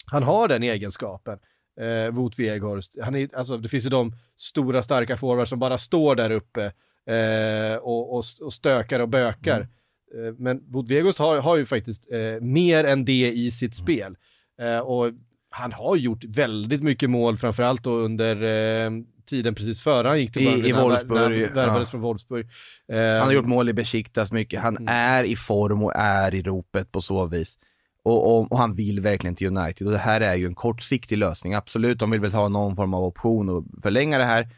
[0.07, 1.39] han har den egenskapen,
[1.81, 2.97] eh, Wout Weghorst.
[3.03, 6.65] Han är, alltså, det finns ju de stora starka forwards som bara står där uppe
[7.07, 9.61] eh, och, och, och stökar och bökar.
[9.61, 9.67] Eh,
[10.39, 14.17] men Wout Weghorst har, har ju faktiskt eh, mer än det i sitt spel.
[14.61, 15.11] Eh, och
[15.51, 18.43] han har gjort väldigt mycket mål, framförallt då under
[18.87, 18.91] eh,
[19.27, 21.91] tiden precis före han gick till I- Burnley, i han- Wolfsburg, han värvades ja.
[21.91, 22.47] från Wolfsburg.
[22.93, 24.89] Eh, Han har gjort mål i Besiktas mycket, han Mm.
[24.89, 27.59] är i form och är i ropet på så vis.
[28.03, 31.19] Och, och, och han vill verkligen till United och det här är ju en kortsiktig
[31.19, 34.49] lösning, absolut, de vill väl ha någon form av option och förlänga det här.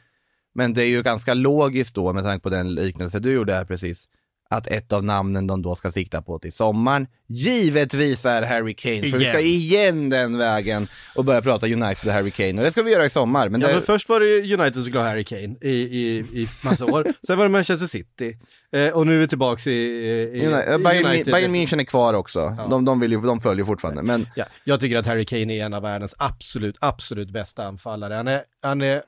[0.55, 3.65] Men det är ju ganska logiskt då, med tanke på den liknelse du gjorde här
[3.65, 4.09] precis,
[4.51, 9.11] att ett av namnen de då ska sikta på till sommaren, givetvis är Harry Kane.
[9.11, 12.53] För vi ska igen den vägen och börja prata United och Harry Kane.
[12.53, 13.49] Och det ska vi göra i sommar.
[13.49, 16.19] Men Ja, det, men först var det United som skulle ha Harry Kane i, i,
[16.19, 17.07] i massa år.
[17.27, 18.39] Sen var det Manchester City.
[18.73, 21.33] Eh, och nu är vi tillbaks i, i, United, Bayern, United.
[21.35, 22.55] Bayern München är kvar också.
[22.59, 22.67] Ja.
[22.71, 24.03] De, de, vill ju, de följer fortfarande.
[24.03, 28.15] Men Ja, jag tycker att Harry Kane är en av världens absolut, absolut bästa anfallare.
[28.15, 29.03] Han är, han är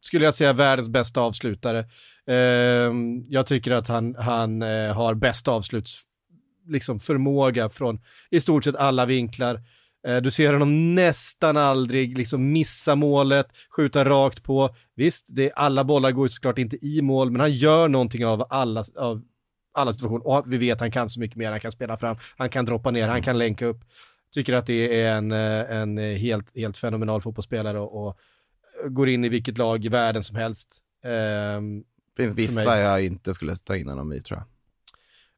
[0.00, 1.78] skulle jag säga, världens bästa avslutare.
[2.26, 2.92] Eh,
[3.28, 6.02] jag tycker att han, han eh, har bäst avsluts
[6.66, 9.60] liksom förmåga från i stort sett alla vinklar.
[10.06, 14.74] Eh, du ser honom nästan aldrig liksom missa målet, skjuta rakt på.
[14.96, 18.46] Visst, det, alla bollar går ju såklart inte i mål, men han gör någonting av
[18.50, 19.22] alla, av
[19.74, 20.26] alla situationer.
[20.26, 21.50] Och vi vet att han kan så mycket mer.
[21.50, 23.80] Han kan spela fram, han kan droppa ner, han kan länka upp.
[24.34, 28.18] Tycker att det är en, eh, en helt, helt fenomenal fotbollsspelare och, och
[28.88, 30.78] går in i vilket lag i världen som helst.
[31.04, 31.82] Ehm,
[32.16, 34.46] finns vissa jag inte skulle ta in honom i tror jag.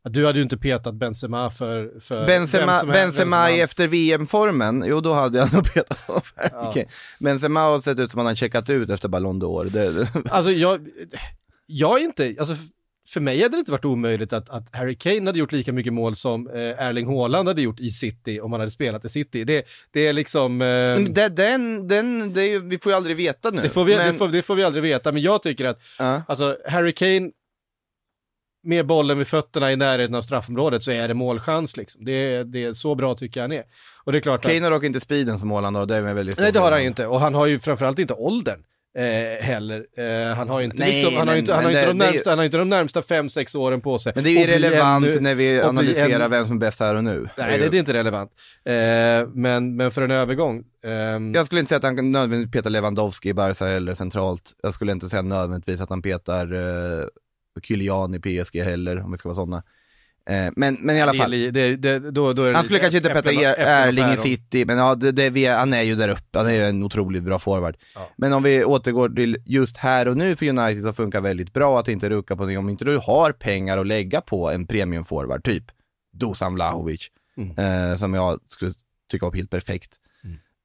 [0.04, 3.62] Du hade ju inte petat Benzema för, för vem Benzema, vem Benzema helst.
[3.72, 6.22] efter VM-formen, jo då hade jag nog petat honom.
[6.36, 6.68] Ja.
[6.68, 6.88] Okej.
[7.20, 9.70] Benzema har sett ut som att han har checkat ut efter Ballon d'Or.
[9.70, 10.88] Det, Alltså jag,
[11.66, 12.54] jag är inte, alltså
[13.12, 15.92] för mig hade det inte varit omöjligt att, att Harry Kane hade gjort lika mycket
[15.92, 16.54] mål som eh,
[16.86, 19.44] Erling Haaland hade gjort i City om han hade spelat i City.
[19.44, 20.62] Det, det är liksom...
[20.62, 23.62] Eh, det, den, den, det är vi får ju aldrig veta nu.
[23.62, 25.80] det, får vi, men, det, får, det får vi aldrig veta, men jag tycker att
[25.98, 26.22] ja.
[26.28, 27.30] alltså, Harry Kane
[28.64, 32.04] med bollen vid fötterna i närheten av straffområdet så är det målchans liksom.
[32.04, 33.64] Det, är- det är så bra tycker jag han är.
[34.04, 34.42] Och det är klart.
[34.42, 36.72] Kane har dock inte speeden som Haaland har, det är en väldigt Nej, det har
[36.72, 37.06] han ju inte.
[37.06, 38.64] Och han har ju framförallt inte åldern.
[38.98, 39.86] Eh, heller.
[39.96, 41.98] Eh, han har ju inte, Nej, liksom, han har inte, han har men inte de
[42.06, 44.12] ju- närmsta, han har inte de närmsta fem, sex åren på sig.
[44.14, 46.94] Men det är ju relevant ännu- när vi analyserar ännu- vem som är bäst här
[46.94, 47.28] och nu.
[47.36, 48.30] Nej, det, det är inte relevant.
[48.64, 50.64] Eh, men, men för en övergång.
[50.84, 54.52] ehm, Jag skulle inte säga att han nödvändigtvis peta Lewandowski i Barca eller centralt.
[54.62, 57.06] Jag skulle inte säga nödvändigtvis att han petar uh,
[57.62, 59.62] Kylian i PSG heller, om vi ska vara sådana.
[60.30, 61.30] Eh, men, men i alla det fall.
[61.30, 64.16] li- det, det, då, då det Han skulle kanske inte peta er, Erling i.
[64.16, 66.38] City, men ja, det, det, vi, han är ju där uppe.
[66.38, 67.76] Han är ju en otroligt bra forward.
[67.94, 68.10] Ja.
[68.16, 71.80] Men om vi återgår till just här och nu för United så funkar väldigt bra
[71.80, 72.56] att inte rucka på det.
[72.56, 75.64] Om inte du har pengar att lägga på en premiumforward, typ
[76.12, 77.90] Dusan Vlahovic, Mm.
[77.90, 78.70] eh, som jag skulle
[79.10, 79.96] tycka var helt perfekt.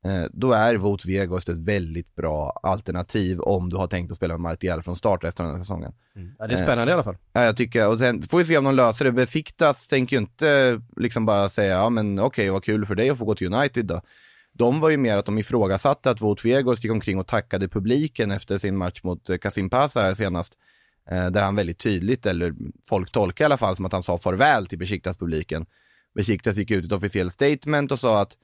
[0.05, 4.33] Eh, då är Wout Weghorst ett väldigt bra alternativ om du har tänkt att spela
[4.33, 5.93] med Martial från start av den här säsongen.
[6.37, 7.17] Ja, det är spännande i alla fall.
[7.33, 9.11] Ja, jag tycker, och sen får vi se om de löser det.
[9.11, 13.17] Besiktas tänker ju inte liksom bara säga, ja men okej, vad kul för dig att
[13.17, 14.01] få gå till United då.
[14.53, 18.31] De var ju mer att de ifrågasatte att Wout Weghorst gick omkring och tackade publiken
[18.31, 20.57] efter sin match mot eh, Kasim Pasa här senast.
[21.09, 22.53] Eh, där han väldigt tydligt, eller
[22.89, 25.65] folk tolkar i alla fall som att han sa farväl till Besiktas-publiken.
[26.15, 28.37] Besiktas gick ut ett officiellt statement och sa att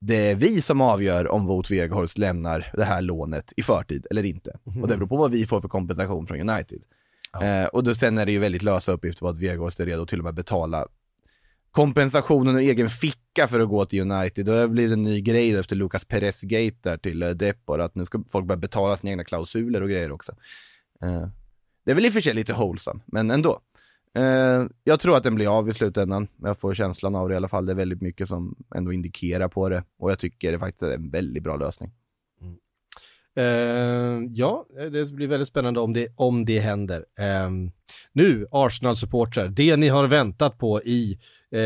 [0.00, 4.24] det är vi som avgör om Wout Weghorst lämnar det här lånet i förtid eller
[4.24, 4.58] inte.
[4.82, 6.82] Och det beror på vad vi får för kompensation från United.
[7.42, 10.02] Eh, och då sen är det ju väldigt lösa uppgifter på att Weghorst är redo
[10.02, 10.86] att till och med betala
[11.70, 14.46] kompensationen ur egen ficka för att gå till United.
[14.46, 17.80] Då har det blivit en ny grej efter Lucas Perez Gate där till eh, Depor,
[17.80, 20.32] att nu ska folk börja betala sina egna klausuler och grejer också.
[21.02, 21.28] Eh,
[21.84, 23.60] det är väl i och för sig lite wholesome, men ändå.
[24.18, 26.28] Eh, jag tror att den blir av i slutändan.
[26.42, 27.66] Jag får känslan av det i alla fall.
[27.66, 30.94] Det är väldigt mycket som ändå indikerar på det och jag tycker det faktiskt är
[30.94, 31.90] en väldigt bra lösning.
[32.40, 32.56] Mm.
[33.36, 37.04] Eh, ja, det blir väldigt spännande om det, om det händer.
[37.18, 37.50] Eh,
[38.12, 41.18] nu, Arsenal-supportrar, det ni har väntat på i
[41.50, 41.60] eh,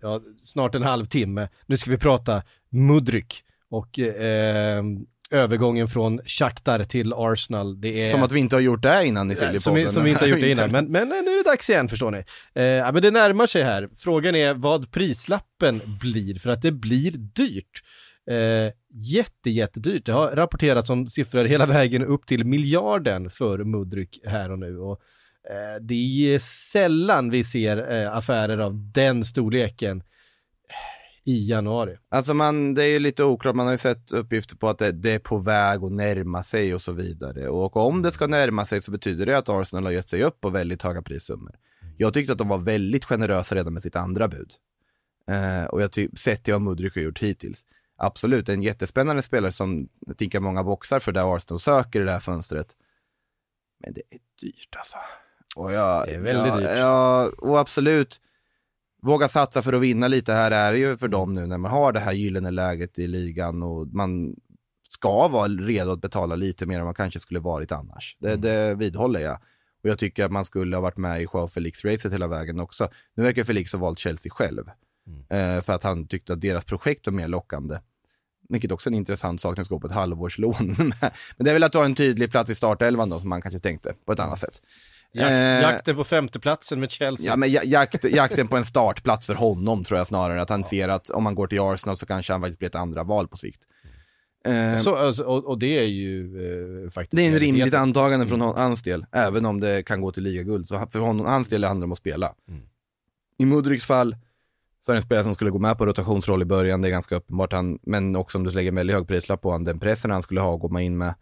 [0.00, 1.48] ja, snart en halvtimme.
[1.66, 7.80] Nu ska vi prata Mudryk och eh, ehm, övergången från Shakhtar till Arsenal.
[7.80, 8.06] Det är...
[8.06, 9.74] Som att vi inte har gjort det innan i som, Sillypodden.
[9.86, 11.88] vi- som vi inte har gjort det innan, men, men nu är det dags igen
[11.88, 12.24] förstår ni.
[12.54, 13.88] Eh, ja, men det närmar sig här.
[13.96, 17.82] Frågan är vad prislappen blir, för att det blir dyrt.
[18.30, 20.06] Eh, jätte, jättedyrt.
[20.06, 24.78] Det har rapporterats om siffror hela vägen upp till miljarden för Mudryk här och nu.
[24.78, 25.00] Och,
[25.50, 25.94] eh, det
[26.34, 26.38] är
[26.72, 30.02] sällan vi ser eh, affärer av den storleken
[31.24, 31.96] i januari.
[32.08, 34.92] Alltså man, det är ju lite oklart, man har ju sett uppgifter på att det,
[34.92, 37.48] det är på väg att närma sig och så vidare.
[37.48, 40.40] Och om det ska närma sig så betyder det att Arsenal har gett sig upp
[40.40, 41.54] på väldigt höga prissummor.
[41.96, 44.52] Jag tyckte att de var väldigt generösa redan med sitt andra bud.
[45.28, 47.64] Eh, och jag tycker, sett till vad Mudryk har gjort hittills.
[47.96, 52.20] Absolut, en jättespännande spelare som tickar många boxar för det Arsenal söker i det här
[52.20, 52.76] fönstret.
[53.80, 54.96] Men det är dyrt alltså.
[55.56, 56.78] Och jag, Det är väldigt ja, dyrt.
[56.78, 58.20] Ja, och absolut,
[59.02, 61.92] våga satsa för att vinna lite här är ju för dem nu när man har
[61.92, 64.36] det här gyllene läget i ligan och man
[64.88, 68.16] ska vara redo att betala lite mer än man kanske skulle varit annars.
[68.18, 69.38] Det, det vidhåller jag.
[69.82, 72.88] Och jag tycker att man skulle ha varit med i Joao Felix-racet hela vägen också.
[73.14, 74.70] Nu verkar Felix ha valt Chelsea själv.
[75.28, 77.78] Eh, för att han tyckte att deras projekt var mer lockande.
[78.48, 80.74] Vilket också är en intressant sak när det ska gå på ett halvårslån.
[81.36, 83.58] Men det är väl att har en tydlig plats i startelvan då som man kanske
[83.58, 84.62] tänkte på ett annat sätt.
[85.14, 87.32] Jak- Eh, jakten på femteplatsen med Chelsea.
[87.32, 90.42] Ja, men ja- jakt, jakten på en startplats för honom tror jag snarare.
[90.42, 92.74] Att han ser att om man går till Arsenal så kanske han faktiskt blir ett
[92.74, 93.62] andra val på sikt.
[94.44, 96.20] Eh, Så, alltså, och, och det är ju
[96.84, 97.16] eh, faktiskt...
[97.16, 100.22] det är en rimligt antagande från hon- hans del, även om det kan gå till
[100.22, 100.68] ligaguld.
[100.68, 102.34] Så han- för honom, hans del handlar det om att spela.
[103.38, 104.16] I Mudryks fall
[104.80, 106.90] så är det en spelare som skulle gå med på rotationsroll i början, det är
[106.90, 107.52] ganska uppenbart.
[107.52, 110.22] Han, men också om du lägger en väldigt hög prislapp på honom, den pressen han
[110.22, 111.14] skulle ha att gå in med.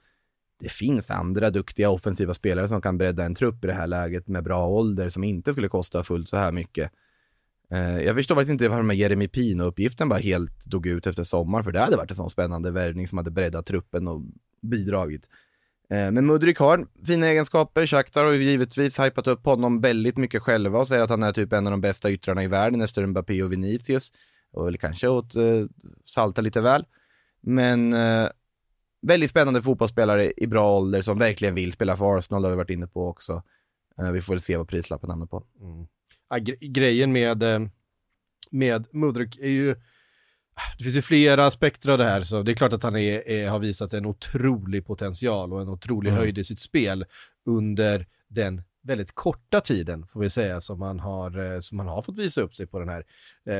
[0.60, 4.28] Det finns andra duktiga offensiva spelare som kan bredda en trupp i det här läget
[4.28, 6.92] med bra ålder som inte skulle kosta fullt så här mycket.
[7.70, 11.64] Eh, jag förstår faktiskt inte varför med Jeremy Pino-uppgiften bara helt dog ut efter sommaren
[11.64, 14.22] för det hade varit en sån spännande värvning som hade breddat truppen och
[14.60, 15.28] bidragit.
[15.90, 20.42] Eh, men Mudryk har fina egenskaper, Shakhtar har ju givetvis hypat upp honom väldigt mycket
[20.42, 23.06] själva och säger att han är typ en av de bästa yttrarna i världen efter
[23.06, 24.12] Mbappé och Vinicius.
[24.52, 25.64] Och väl kanske åt eh,
[26.04, 26.84] salta lite väl.
[27.40, 28.28] Men eh,
[29.02, 32.56] väldigt spännande fotbollsspelare i bra ålder som verkligen vill spela för Arsenal, det har vi
[32.56, 33.42] varit inne på också.
[33.98, 35.44] Eh, vi får väl se vad prislappen hamnar på.
[36.30, 37.60] Ja, gre- grejen med, eh,
[38.50, 39.74] med Mudryk är ju,
[40.78, 43.28] det finns ju flera aspekter av det här, så det är klart att han är,
[43.28, 47.04] är, har visat en otrolig potential och en otrolig höjd i sitt spel
[47.46, 52.02] under den väldigt korta tiden, får vi säga, som han har, eh, som han har
[52.02, 53.04] fått visa upp sig på den här,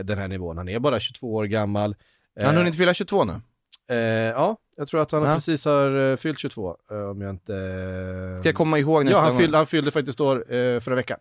[0.03, 0.57] den här nivån.
[0.57, 1.97] Han är bara 22 år gammal.
[2.37, 3.41] Han har hunnit fylla 22 nu.
[3.91, 5.35] Eh, ja, jag tror att han Ja.
[5.35, 7.55] precis har eh, fyllt 22, eh, om jag inte...
[7.55, 9.41] eh, Ska jag komma ihåg nästa Ja, han gång?
[9.41, 11.19] fyllde, han fyllde faktiskt år eh, förra veckan.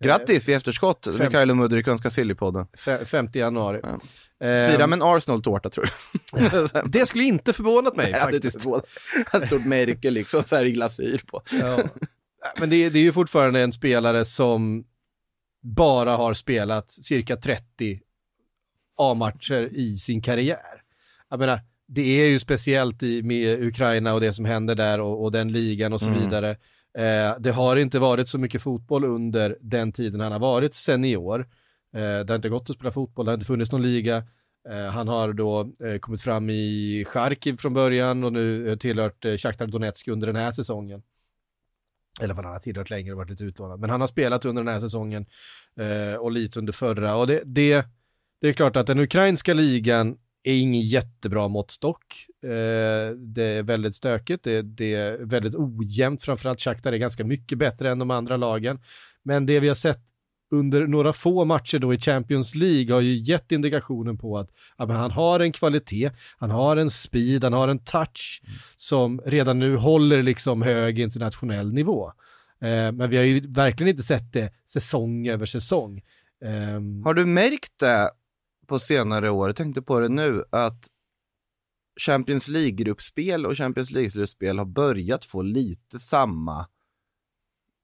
[0.00, 2.66] Grattis i efterskott, Fem- Mikael Mudryk önskar Sillypodden.
[2.76, 3.80] Fe- 5 januari.
[3.82, 3.98] Ja.
[4.70, 5.84] Fira med en Arsenal-tårta tror
[6.32, 6.68] du?
[6.90, 8.56] Det skulle inte förvånat mig inte faktiskt.
[8.56, 11.42] Ett stort märke liksom, så här i glasyr på.
[11.60, 11.78] Ja.
[12.60, 14.84] Men det, är- det är ju fortfarande en spelare som
[15.62, 18.00] bara har spelat cirka 30
[18.96, 20.82] A-matcher i sin karriär.
[21.30, 25.24] Jag menar, det är ju speciellt i, med Ukraina och det som händer där och,
[25.24, 26.20] och den ligan och så Mm.
[26.20, 26.50] vidare.
[26.98, 31.40] Eh, det har inte varit så mycket fotboll under den tiden han har varit senior.
[31.94, 34.16] Eh, det har inte gått att spela fotboll, det har inte funnits någon liga.
[34.68, 39.24] Eh, han har då eh, kommit fram i Charkiv från början och nu eh, tillhört
[39.24, 41.02] eh, Shakhtar Donetsk under den här säsongen.
[42.20, 43.80] Eller vad han har tillhört längre och varit lite utlånad.
[43.80, 45.26] Men han har spelat under den här säsongen
[45.80, 47.16] eh, och lite under förra.
[47.16, 47.86] Och det, det,
[48.40, 50.16] det är klart att den ukrainska ligan
[50.50, 52.26] är ingen jättebra måttstock.
[52.42, 57.58] Eh, det är väldigt stökigt, det, det är väldigt ojämnt, framförallt Shakhtar är ganska mycket
[57.58, 58.80] bättre än de andra lagen.
[59.22, 60.00] Men det vi har sett
[60.50, 64.92] under några få matcher då i Champions League har ju gett indikationen på att ja,
[64.92, 68.42] han har en kvalitet, han har en speed, han har en touch
[68.76, 72.12] som redan nu håller liksom hög internationell nivå.
[72.60, 76.02] Eh, men vi har ju verkligen inte sett det säsong över säsong.
[76.44, 78.10] Ehm, har du märkt det
[78.68, 80.88] på senare år, jag tänkte på det nu, att
[82.00, 86.66] Champions League-gruppspel och Champions League-slutspel har börjat få lite samma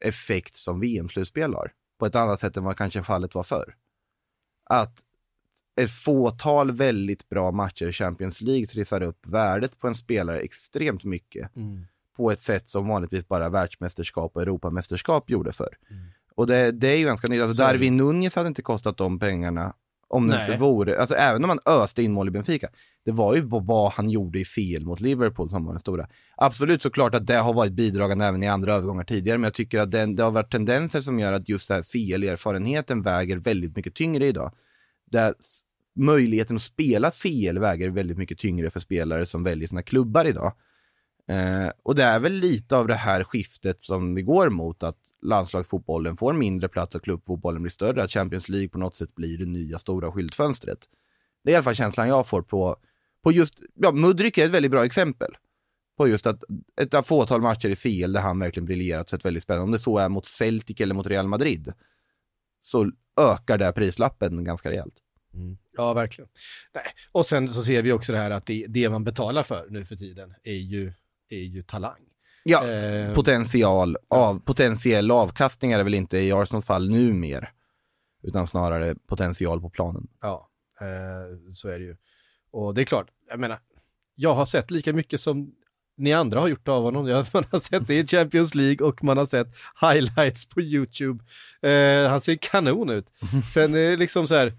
[0.00, 1.72] effekt som VM-slutspel har.
[1.98, 3.76] På ett annat sätt än vad kanske fallet var förr.
[4.64, 4.98] Att
[5.76, 11.04] ett fåtal väldigt bra matcher i Champions League trissar upp värdet på en spelare extremt
[11.04, 11.56] mycket.
[11.56, 11.86] Mm.
[12.16, 15.78] På ett sätt som vanligtvis bara världsmästerskap och Europamästerskap gjorde förr.
[16.34, 17.42] Och det, det är ju ganska nytt.
[17.42, 17.62] Alltså.
[17.62, 19.74] Darwin Nunez hade inte kostat de pengarna
[20.14, 20.46] om det Nej.
[20.46, 22.68] inte vore, alltså även om man öste in mål i Benfica,
[23.04, 26.08] det var ju vad, han gjorde i CL mot Liverpool som var den stora.
[26.36, 29.78] Absolut såklart att det har varit bidragande även i andra övergångar tidigare, men jag tycker
[29.78, 33.76] att den, det har varit tendenser som gör att just det här CL-erfarenheten väger väldigt
[33.76, 34.52] mycket tyngre idag.
[35.10, 35.34] Där
[35.96, 40.52] möjligheten att spela CL väger väldigt mycket tyngre för spelare som väljer sina klubbar idag.
[41.28, 44.98] Eh, och det är väl lite av det här skiftet som vi går mot, att
[45.22, 49.38] landslagsfotbollen får mindre plats och klubbfotbollen blir större, att Champions League på något sätt blir
[49.38, 50.78] det nya stora skyltfönstret.
[51.44, 52.76] Det är i alla fall känslan jag får på,
[53.22, 55.36] på just, ja, Mudryk är ett väldigt bra exempel.
[55.96, 56.44] På just att
[56.80, 59.98] ett fåtal matcher i CL där han verkligen briljerat sett väldigt spännande, om det så
[59.98, 61.72] är mot Celtic eller mot Real Madrid,
[62.60, 64.94] så ökar det prislappen ganska rejält.
[65.76, 66.28] Ja, verkligen.
[66.74, 66.84] Nej.
[67.12, 69.84] Och sen så ser vi också det här att det, det man betalar för nu
[69.84, 70.92] för tiden är ju,
[71.28, 72.00] är ju talang.
[72.44, 77.52] Ja, Eh, potential, av, potentiell avkastning är det väl inte i Arsenals fall nu mer,
[78.22, 80.08] utan snarare potential på planen.
[80.20, 81.96] Ja, eh, så är det ju.
[82.50, 83.58] Och det är klart, jag menar,
[84.14, 85.54] jag har sett lika mycket som
[85.96, 87.06] ni andra har gjort av honom.
[87.06, 89.48] Jag, man har sett det i Champions League och man har sett
[89.80, 91.24] highlights på YouTube.
[91.62, 93.06] Eh, han ser kanon ut.
[93.52, 94.52] Sen är det liksom så här,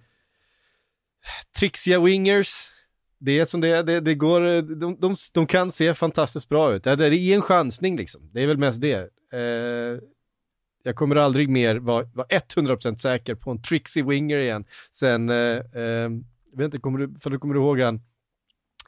[1.59, 2.69] trixiga wingers,
[3.25, 6.73] det är som det är, det, det går, de, de, de kan se fantastiskt bra
[6.73, 6.83] ut.
[6.83, 9.09] Det, det är en chansning liksom, det är väl mest det.
[9.33, 9.99] Eh,
[10.83, 14.65] jag kommer aldrig mer vara, vara 100% säker på en trixie winger igen.
[14.91, 16.09] Sen, eh, eh,
[16.51, 18.01] jag vet inte, kommer du, för du kommer du ihåg han,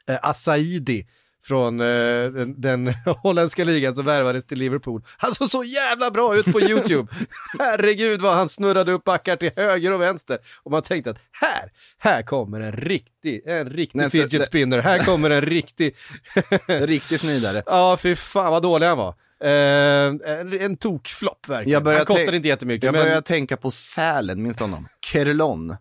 [0.07, 1.07] eh, Asaidi
[1.47, 1.85] från eh,
[2.31, 5.01] den, den holländska ligan som värvades till Liverpool.
[5.17, 7.11] Han såg så jävla bra ut på YouTube.
[7.59, 10.37] Herregud vad han snurrade upp backar till höger och vänster.
[10.63, 14.79] Och man tänkte att här, här kommer en riktig, en riktig Nästa- fidget spinner.
[14.81, 15.95] Här kommer en riktig,
[16.67, 17.63] Riktigt snidare.
[17.65, 19.15] ja fy fan vad dålig han var.
[19.43, 20.07] Eh,
[20.39, 21.85] en, en tokflopp verkligen.
[21.85, 22.85] Han kostade inte jättemycket.
[22.85, 23.03] Jag men...
[23.03, 24.87] börjar tänka på Sälen, minns du honom?
[25.11, 25.75] Kerlon.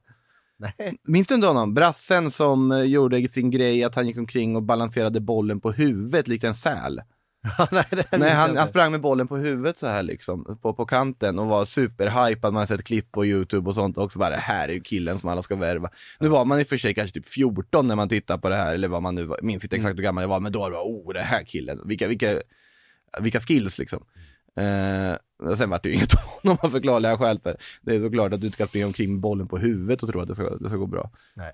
[0.58, 0.98] Nej.
[1.04, 1.74] Minns du inte honom?
[1.74, 6.28] Brassen som eh, gjorde sin grej att han gick omkring och balanserade bollen på huvudet
[6.28, 7.00] likt en säl.
[7.70, 11.38] Nej, Nej, han, han sprang med bollen på huvudet så här liksom, på, på kanten
[11.38, 12.52] och var superhypad.
[12.52, 14.18] Man har sett klipp på YouTube och sånt också.
[14.18, 15.90] Bara, det här är ju killen som alla ska värva.
[16.20, 18.56] Nu var man i och för sig kanske typ 14 när man tittar på det
[18.56, 20.58] här, eller vad man nu var, minns inte exakt hur gammal jag var, men då
[20.58, 21.80] var det oh, det här killen.
[21.84, 22.40] Vilka, vilka,
[23.20, 24.04] vilka skills liksom.
[24.56, 27.40] Eh, sen vart det ju inget av honom av förklarliga skäl.
[27.42, 30.08] För det är såklart att du inte ska springa omkring med bollen på huvudet och
[30.08, 31.10] tro att det ska, det ska gå bra.
[31.34, 31.52] Nej,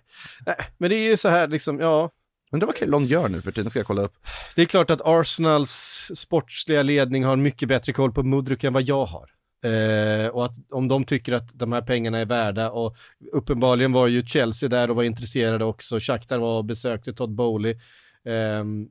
[0.79, 2.11] men det är ju så här liksom, ja,
[2.53, 4.15] Undrar vad Kellon gör nu för tiden, ska jag kolla upp.
[4.57, 5.71] det är klart att Arsenals
[6.15, 9.31] sportsliga ledning har mycket bättre koll på Mudryk än vad jag har.
[9.65, 12.97] Eh, och att om de tycker att de här pengarna är värda och
[13.33, 16.01] uppenbarligen var ju Chelsea där och var intresserade också.
[16.01, 17.79] Shakhtar var och besökte Todd Bowley
[18.25, 18.89] ehm,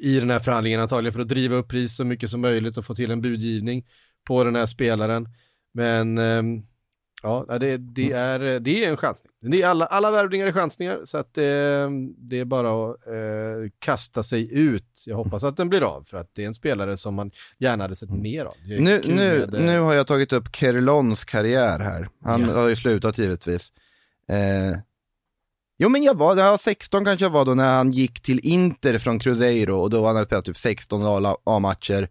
[0.00, 2.84] i den här förhandlingen antagligen för att driva upp pris så mycket som möjligt och
[2.84, 3.86] få till en budgivning
[4.26, 5.28] på den här spelaren.
[5.74, 6.62] Men ehm,
[7.22, 9.32] ja, det, det, är, det är en chansning.
[9.40, 13.70] Det är alla, alla värvningar är chansningar så att det, det är bara att eh,
[13.78, 15.04] kasta sig ut.
[15.06, 17.84] Jag hoppas att den blir av för att det är en spelare som man gärna
[17.84, 18.54] hade sett mer av.
[18.66, 22.08] Nu, nu, med, eh, nu har jag tagit upp Kerlons karriär här.
[22.24, 22.52] Han Ja.
[22.54, 23.72] har ju slutat givetvis.
[24.28, 24.78] Eh,
[25.78, 28.98] jo men jag var, ja, 16 kanske jag var då när han gick till Inter
[28.98, 31.02] från Cruzeiro och då hade han spelat typ 16
[31.44, 32.08] A-matcher.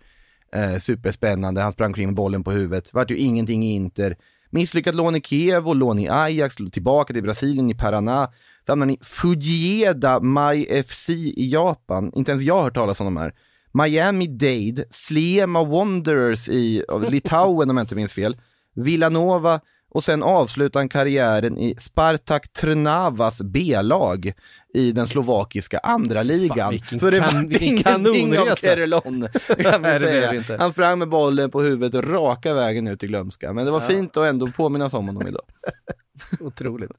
[0.55, 2.93] Eh, superspännande, han sprang kring med bollen på huvudet.
[2.93, 4.17] Vart ju ingenting i Inter.
[4.49, 8.31] Misslyckat lån i Kiev och lån i Ajax, tillbaka till Brasilien i Paraná.
[8.65, 12.11] Så hamnade han i Fujieda Mai FC i Japan.
[12.15, 13.33] Inte ens jag har hört talas om de här.
[13.73, 18.37] Miami Dade, Slema Wanderers i Litauen om jag inte minns fel,
[18.75, 19.59] Villanova
[19.93, 24.33] och sen avslutar han karriären i Spartak Trnavas B-lag
[24.73, 26.69] i den slovakiska andra ligan.
[26.71, 28.55] vilken Så det kan- var ingenting av kanonresa.
[28.67, 29.27] Kerlon,
[29.57, 30.57] kan vi säga.
[30.59, 33.53] Han sprang med bollen på huvudet raka vägen ut i glömska.
[33.53, 35.43] Men det var fint att ändå påminnas om honom idag.
[36.39, 36.91] Otroligt.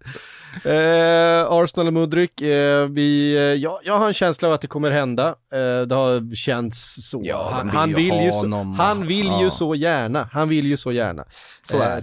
[0.64, 4.66] Eh, Arsenal och Mudryk, eh, vi, eh, ja, jag har en känsla av att det
[4.66, 5.28] kommer hända.
[5.28, 7.20] Eh, det har känts så.
[7.24, 9.50] Ja, han, vill han ju vill ha ju så, han vill ju Ja.
[9.50, 10.28] så gärna.
[10.32, 11.24] Han vill ju så gärna.
[11.70, 12.02] Så är det.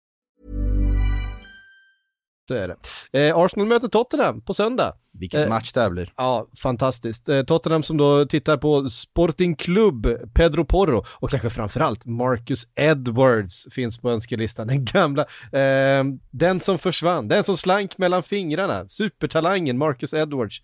[2.51, 2.75] Så är
[3.11, 3.27] det.
[3.27, 4.93] Eh, Arsenal möter Tottenham på söndag.
[5.13, 6.13] Vilken Eh, match det här blir.
[6.17, 7.29] Ja, fantastiskt.
[7.29, 13.67] Eh, Tottenham som då tittar på Sporting Club, Pedro Porro och kanske framförallt Marcus Edwards
[13.71, 14.67] finns på önskelistan.
[14.71, 15.21] Den gamla,
[15.51, 20.61] eh, den som försvann, den som slank mellan fingrarna, supertalangen Marcus Edwards.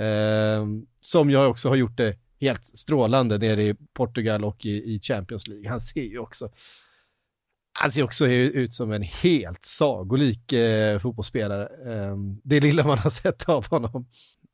[0.00, 0.66] Eh,
[1.00, 5.46] som jag också har gjort det helt strålande nere i Portugal och i, i Champions
[5.48, 5.70] League.
[5.70, 6.48] Han ser ju också
[7.80, 11.62] han ser också ut som en helt sagolik eh, fotbollsspelare.
[11.62, 14.06] Eh, det lilla man har sett av honom.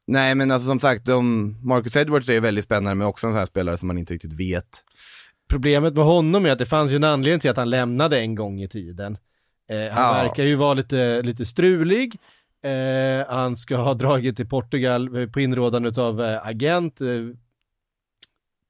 [0.07, 3.33] Nej men alltså som sagt, de, Marcus Edwards är ju väldigt spännande men också en
[3.33, 4.85] sån här spelare som man inte riktigt vet.
[5.49, 8.35] Problemet med honom är att det fanns ju en anledning till att han lämnade en
[8.35, 9.18] gång i tiden.
[9.70, 10.23] Eh, han Ja.
[10.23, 12.16] verkar ju vara lite, lite strulig.
[12.64, 17.01] Eh, han ska ha dragit till Portugal eh, på inrådan av eh, agent.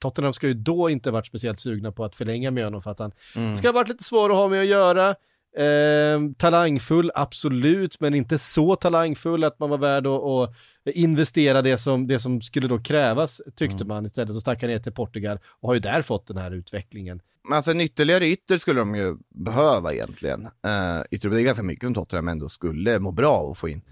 [0.04, 2.90] Eh, Tottenham ska ju då inte varit speciellt sugna på att förlänga med honom för
[2.90, 3.56] att han Mm.
[3.56, 5.14] ska ha varit lite svår att ha med att göra.
[5.56, 10.54] Eh, talangfull, absolut, men inte så talangfull att man var värd att, att
[10.86, 14.06] investera det som, det som skulle då krävas, tyckte man.
[14.06, 17.20] Istället så stack han ner till Portugal och har ju där fått den här utvecklingen.
[17.48, 20.40] Men Alltså en ytterligare ytter skulle de ju behöva egentligen.
[20.44, 23.82] Uh, det är ganska mycket som Tottenham ändå skulle må bra att få in.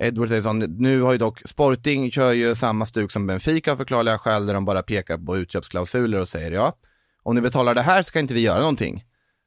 [0.00, 3.76] Edwards är sån, nu har ju dock Sporting kör ju samma stuk som Benfica av
[3.76, 6.76] förklarliga skäl där de bara pekar på utköpsklausuler och säger ja,
[7.22, 9.04] om ni betalar det här så kan inte vi göra någonting.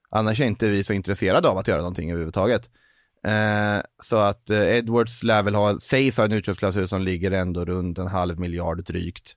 [0.10, 2.70] Annars är inte vi så intresserade av att göra någonting överhuvudtaget.
[3.28, 7.66] Eh, så att eh, Edwards lär väl ha, sägs ha en utköpsklausul som ligger ändå
[7.66, 9.34] runt en halv miljard drygt.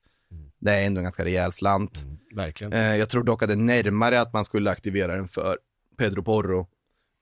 [0.59, 2.05] Det är ändå en ganska rejäl slant.
[2.35, 2.73] Verkligen.
[2.73, 5.57] Eh, jag tror dock att det är närmare att man skulle aktivera den för
[5.97, 6.67] Pedro Porro,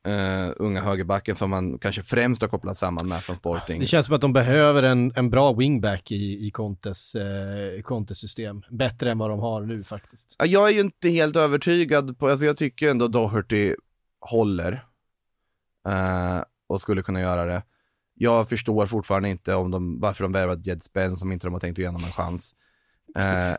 [0.05, 3.79] eh, unga högerbacken som man kanske främst har kopplat samman med från Sporting.
[3.79, 8.17] Det känns som att de behöver en, en bra wingback i, i Contes, eh, Contes
[8.17, 8.63] system.
[8.69, 10.35] Bättre än vad de har nu faktiskt.
[10.39, 13.75] Ja, Jag är ju inte helt övertygad på, alltså jag tycker ändå Doherty
[14.19, 14.85] håller
[15.87, 17.63] eh, och skulle kunna göra det.
[18.13, 21.59] Jag förstår fortfarande inte om de, varför de värvat Jed Spence som inte de har
[21.59, 22.55] tänkt att ge honom en chans.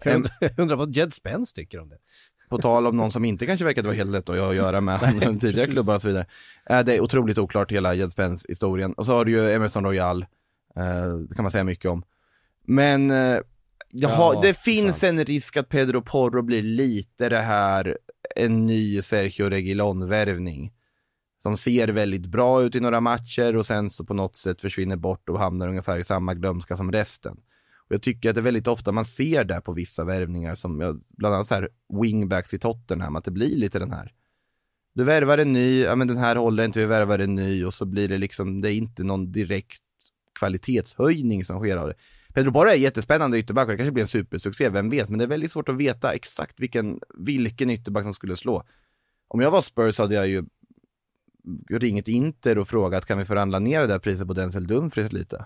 [0.04, 1.98] Undrar, jag undrar vad Jed Spence tycker om det.
[2.48, 5.38] På tal om någon som inte kanske verkade vara helt lätt att göra med Nej,
[5.40, 6.26] tidigare klubbar och så vidare.
[6.70, 8.92] Eh, Det är otroligt oklart hela Jed Spence historien.
[8.92, 10.22] Och så har du ju Emerson Royal,
[10.76, 12.02] eh, det kan man säga mycket om.
[12.64, 13.38] Men eh,
[13.90, 17.98] jaha, Ja, det finns en risk att Pedro Porro blir lite det här,
[18.36, 20.72] en ny Sergio Reguilon-värvning.
[21.42, 24.96] Som ser väldigt bra ut i några matcher och sen så på något sätt försvinner
[24.96, 27.36] bort och hamnar ungefär i samma glömska som resten.
[27.86, 30.80] Och jag tycker att det är väldigt ofta man ser det på vissa värvningar som,
[30.80, 31.68] jag, bland annat så här
[32.02, 34.12] wingbacks i Tottenham, att det blir lite den här.
[34.94, 37.74] Du värvar en ny, ja men den här håller inte, vi värvar en ny och
[37.74, 39.82] så blir det liksom, det är inte någon direkt
[40.38, 41.94] kvalitetshöjning som sker av det.
[42.34, 45.08] Pedro Borra är jättespännande ytterback och det kanske blir en supersuccé, vem vet?
[45.08, 48.64] Men det är väldigt svårt att veta exakt vilken, vilken ytterback som skulle slå.
[49.28, 50.44] Om jag var Spurs hade jag ju
[51.70, 55.44] ringt Inter och frågat kan vi förhandla ner det där priset på Denzel Dumfries lite?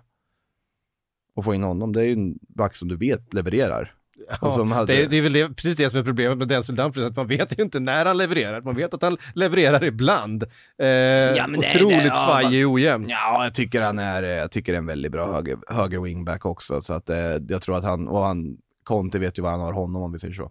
[1.41, 3.95] Och få in honom, det är ju en back som du vet levererar.
[4.41, 4.93] Ja, hade...
[4.93, 7.17] det, är, det är väl det, precis det som är problemet med Denzel Dumfries, att
[7.17, 8.61] man vet ju inte när han levererar.
[8.61, 10.43] Man vet att han levererar ibland.
[10.43, 13.07] Eh, det- otroligt det- ja, svajig och ojämn.
[13.09, 16.81] Ja, jag tycker han är, jag tycker är en väldigt bra höger, höger wingback också.
[16.81, 17.19] Så att eh,
[17.49, 20.19] jag tror att han, och han, Conte vet ju vad han har honom om vi
[20.19, 20.51] säger så.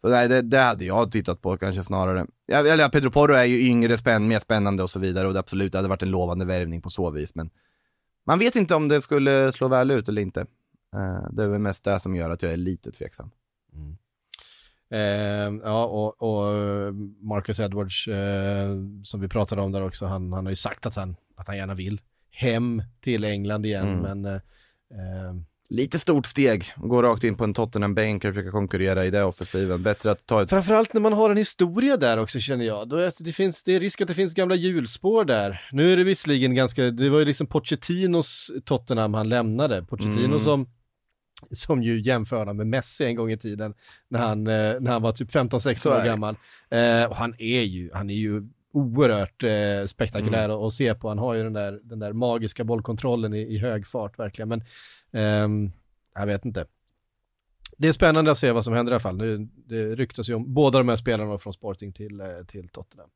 [0.00, 2.26] Så nej, det, det hade jag tittat på kanske snarare.
[2.46, 5.32] Ja, eller ja, Pedro Porro är ju yngre, spänn, mer spännande och så vidare och
[5.34, 7.34] det absolut det hade varit en lovande värvning på så vis.
[7.34, 7.50] Men
[8.26, 10.40] man vet inte om det skulle slå väl ut eller inte.
[10.94, 13.30] Eh, det är väl mest det som gör att jag är lite tveksam.
[14.90, 18.68] Eh, ja, och, och eh, Marcus Edwards, eh,
[19.04, 21.56] som vi pratade om där också, han, han har ju sagt att han, att han
[21.56, 22.00] gärna vill
[22.30, 24.00] hem till England igen, Mm.
[24.20, 24.40] men eh,
[24.90, 25.34] eh,
[25.68, 29.82] Lite stort steg, gå rakt in på en Tottenham-bänk och försöka konkurrera i det offensiven.
[29.82, 30.50] Bättre att ta ett...
[30.50, 32.88] Framförallt när man har en historia där också känner jag.
[32.88, 35.68] Då är det, det, finns, det är risk att det finns gamla hjulspår där.
[35.72, 39.82] Nu är det visserligen ganska, det var ju liksom Pochettinos Tottenham han lämnade.
[39.82, 40.40] Pochettino Mm.
[40.40, 40.68] som,
[41.50, 43.74] som ju jämför honom med Messi en gång i tiden
[44.08, 46.36] när han, eh, när han var typ 15-16 Så är år gammal.
[46.70, 48.42] Eh, och han är ju, han är ju
[48.72, 50.56] oerhört eh, spektakulär Mm.
[50.56, 51.08] att, att se på.
[51.08, 54.48] Han har ju den där, den där magiska bollkontrollen i, i hög fart verkligen.
[54.48, 54.62] Men
[55.16, 55.70] ehm,
[56.14, 56.66] jag vet inte.
[57.78, 59.18] Det är spännande att se vad som händer i alla fall.
[59.18, 63.08] Det, det ryktas ju om båda de här spelarna från Sporting till, eh, till Tottenham.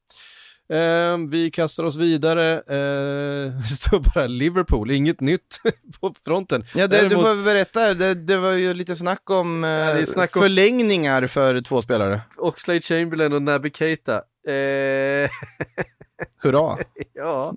[0.73, 2.53] Ehm, vi kastar oss vidare.
[2.55, 5.61] Eh, det står bara Liverpool, inget nytt
[6.01, 6.65] på fronten.
[6.75, 9.77] Ja, det, du Däremot- får berätta, det, det var ju lite snack om, eh, det
[9.77, 12.21] är snack om- förlängningar för två spelare.
[12.37, 14.17] Oxlade Chamberlain och Naby Keita.
[14.49, 15.31] Eh,
[16.43, 16.79] Hurra!
[17.13, 17.55] ja,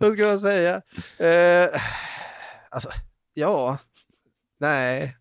[0.00, 0.82] vad ska man säga?
[1.18, 1.80] Eh,
[2.70, 2.90] alltså,
[3.40, 3.78] ja,
[4.58, 5.16] nej,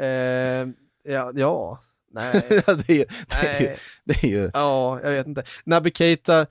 [0.00, 0.68] eh,
[1.04, 1.82] ja, ja,
[2.12, 2.42] nej.
[2.66, 3.76] Ja, det, är, det, är, ju- Nej.
[4.04, 4.50] det är ju...
[4.54, 5.42] Ja, jag vet inte.
[5.64, 6.46] Naby Keita,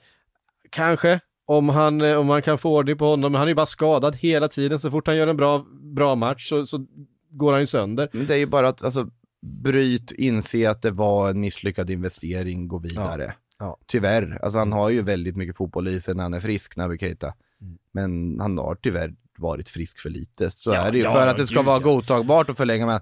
[0.70, 3.56] kanske, om han, eh, om han kan få ordning på honom, men han är ju
[3.56, 4.80] bara skadad hela tiden.
[4.80, 6.86] Så fort han gör en bra, bra match så, så
[7.30, 8.10] går han ju sönder.
[8.14, 9.10] Men det är ju bara att, alltså,
[9.42, 13.34] bryt, inse att det var en misslyckad investering, gå vidare.
[13.60, 13.78] Ja.
[13.86, 16.98] Tyvärr, alltså han har ju väldigt mycket fotboll i sig när han är frisk, Naby
[16.98, 17.34] Keita.
[17.62, 17.78] Mm.
[17.92, 20.52] Men han har tyvärr varit frisk för lite.
[20.52, 21.84] Så Ja, är det ju, ja, för att det ska gud, vara ja.
[21.84, 23.02] godtagbart att förlänga med.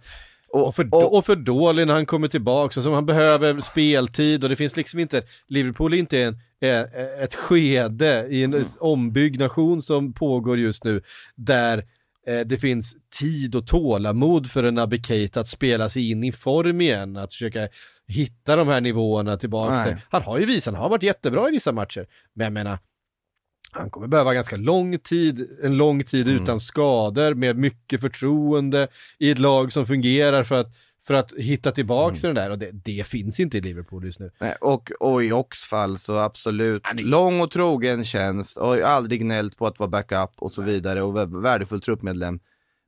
[0.50, 4.56] Och för, och, för dålig när han kommer tillbaka, så han behöver speltid och det
[4.56, 10.58] finns liksom inte, Liverpool är inte en, eh, ett skede i en ombyggnation som pågår
[10.58, 11.02] just nu,
[11.36, 11.86] där
[12.28, 16.82] eh, det finns tid och tålamod för en Keita att spela sig in i form
[16.82, 17.68] igen, att försöka
[18.08, 19.98] hitta de här nivåerna tillbaka.
[20.10, 22.78] Han har ju visat, han har varit jättebra i vissa matcher, men jag menar,
[23.72, 26.44] han kommer behöva ganska lång tid, en lång tid Mm.
[26.44, 28.88] utan skador, med mycket förtroende
[29.20, 30.68] i ett lag som fungerar för att,
[31.08, 32.16] för att hitta tillbaka Mm.
[32.16, 34.32] till den där och det, det finns inte i Liverpool just nu.
[34.40, 39.58] Nej, och, och i Ox fall så absolut, lång och trogen tjänst och aldrig gnällt
[39.58, 42.40] på att vara backup och så vidare och vä- värdefull truppmedlem.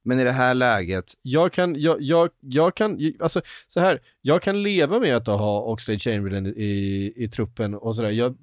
[0.04, 4.42] Men i det här läget, Jag kan, jag, jag, jag kan, alltså så här, jag
[4.42, 8.10] kan leva med att ha Oxlade Chamberlain i, i truppen och sådär.
[8.10, 8.36] Jag,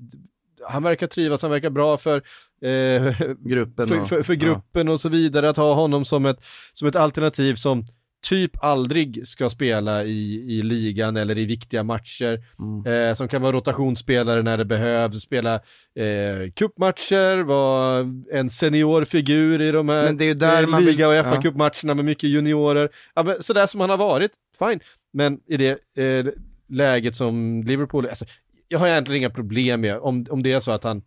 [0.69, 2.23] han verkar trivas, han verkar bra för
[2.63, 6.39] eh, gruppen för, och, för, för gruppen och så vidare, att ha honom som ett,
[6.73, 7.85] som ett alternativ som
[8.29, 13.09] typ aldrig ska spela i, i ligan eller i viktiga matcher, Mm.
[13.09, 19.71] eh, som kan vara rotationsspelare när det behövs, spela eh, cupmatcher, vara en seniorfigur i
[19.71, 21.25] de här Men det är där eh, man vill- liga och ja.
[21.25, 22.89] fa cupmatcherna med mycket juniorer.
[23.15, 24.81] Ja, men sådär som han har varit, fine.
[25.13, 26.27] Men i det eh,
[26.69, 28.25] läget som Liverpool, alltså,
[28.69, 31.03] jag har egentligen inga problem med om, om det är så att han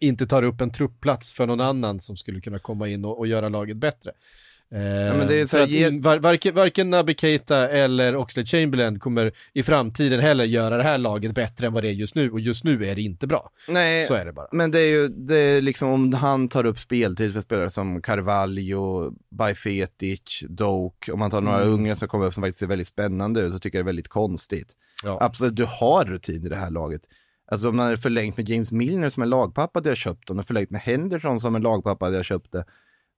[0.00, 3.26] inte tar upp en truppplats för någon annan som skulle kunna komma in och, och
[3.26, 4.12] göra laget bättre.
[4.72, 8.98] Eh, men det är så att ge- var, varken, varken Naby Keita eller Oxlade Chamberlain
[8.98, 12.30] kommer i framtiden heller göra det här laget bättre än vad det är just nu
[12.30, 13.50] och just nu är det inte bra.
[13.68, 14.48] Nej, Så är det bara.
[14.52, 18.02] men det är ju, det är liksom om han tar upp speltid för spelare som
[18.02, 21.72] Carvalho, Bajsetic, Doak, om man tar några Mm.
[21.74, 23.92] unga som kommer upp som faktiskt ser väldigt spännande ut så tycker jag det är
[23.92, 24.72] väldigt konstigt.
[25.04, 25.18] Ja.
[25.20, 27.02] Absolut, du har rutin i det här laget.
[27.50, 30.36] Alltså om man hade förlängt med James Milner som en lagpappa hade jag köpt om
[30.36, 32.64] man hade förlängt med Henderson som en lagpappa hade jag köpt det.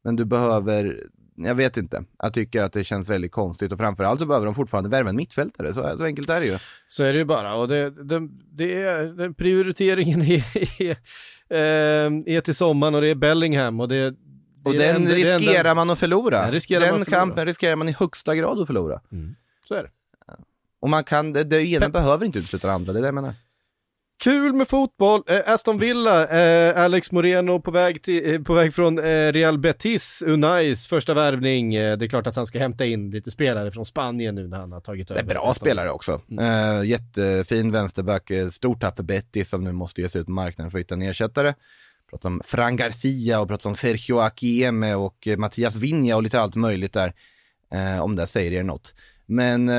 [0.05, 1.01] Men du behöver,
[1.37, 4.55] jag vet inte, jag tycker att det känns väldigt konstigt och framförallt så behöver de
[4.55, 6.59] fortfarande värva en mittfältare, så, så enkelt är det ju.
[6.89, 10.45] Så är det ju bara och det, det, det är, den prioriteringen är,
[10.83, 10.91] är,
[11.49, 14.15] eh, är till sommaren och det är Bellingham och det,
[14.65, 16.43] Och den enda- riskerar man att förlora.
[16.43, 17.11] Den riskerar den förlora.
[17.21, 19.01] kampen riskerar man i högsta grad att förlora.
[19.69, 19.91] Så är det.
[20.81, 23.15] Och man kan, det, det ena behöver inte utesluta det andra, det är det jag
[23.15, 23.35] menar.
[24.19, 25.23] Kul med fotboll.
[25.27, 29.59] Eh, Aston Villa, eh, Alex Moreno på väg, till, eh, på väg från eh, Real
[29.59, 31.75] Betis, Unais första värvning.
[31.75, 34.57] Eh, det är klart att han ska hämta in lite spelare från Spanien nu när
[34.59, 35.23] han har tagit Det över.
[35.23, 36.21] är bra spelare också.
[36.41, 40.71] Eh, jättefin vänsterback, stort tapp för Betis som nu måste ge sig ut på marknaden
[40.71, 41.55] för att hitta en ersättare.
[42.11, 46.57] Pratar om Fran Garcia och pratar om Sergio Akieme och Mattias Vinja och lite allt
[46.57, 47.13] möjligt där.
[48.03, 48.95] Om det säger er något.
[49.27, 49.71] Men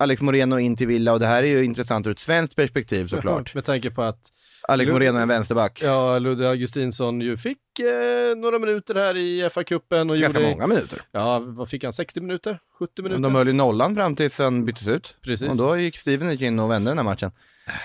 [0.00, 3.06] Alex Moreno in till Villa och det här är ju intressant ur ett svenskt perspektiv
[3.06, 3.54] såklart.
[3.54, 4.20] Med tanke på att
[4.68, 5.80] Alex Moreno är en vänsterback.
[5.82, 10.50] ja, Ludde Augustinsson ju fick eh, några minuter här i FA-cupen Ganska gjorde...
[10.50, 11.02] många minuter.
[11.12, 11.92] Ja, vad fick han?
[11.92, 12.58] 60 minuter?
[12.78, 13.22] 70 minuter?
[13.22, 15.16] De höll ju nollan fram tills han byttes ut.
[15.22, 15.48] Precis.
[15.48, 17.30] Och då gick Steven in och vände den här matchen.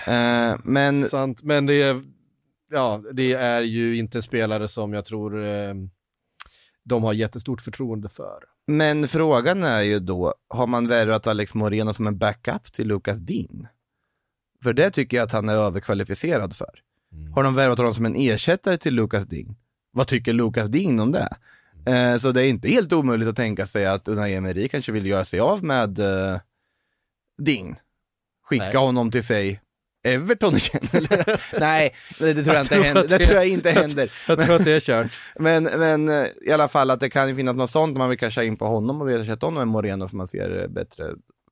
[0.06, 2.00] Eh, men Sant, men det är,
[2.70, 5.74] ja, det är ju inte spelare som jag tror eh,
[6.84, 8.44] de har jättestort förtroende för.
[8.66, 13.18] Men frågan är ju då, har man värvat Alex Moreno som en backup till Lucas
[13.18, 13.66] Dean?
[14.62, 16.80] För det tycker jag att han är överkvalificerad för.
[17.34, 19.56] Har de värvat honom som en ersättare till Lucas Dean?
[19.90, 21.36] Vad tycker Lucas Dean om det?
[21.86, 25.06] Eh, så det är inte helt omöjligt att tänka sig att Unai Emery kanske vill
[25.06, 26.40] göra sig av med eh,
[27.38, 27.76] Dean.
[28.42, 28.76] Skicka Nej.
[28.76, 29.60] honom till sig
[30.04, 30.88] Everton igen?
[30.92, 31.40] Eller?
[31.60, 33.02] Nej, det, det tror jag, Jag inte tror händer.
[33.08, 34.12] Det det- tror jag inte händer.
[34.28, 35.12] Jag tror att det är kört.
[35.38, 38.18] Men, men eh, i alla fall att det kan ju finnas något sånt man vill
[38.18, 41.04] casha in på honom och ersätta honom med Moreno för man ser eh, bättre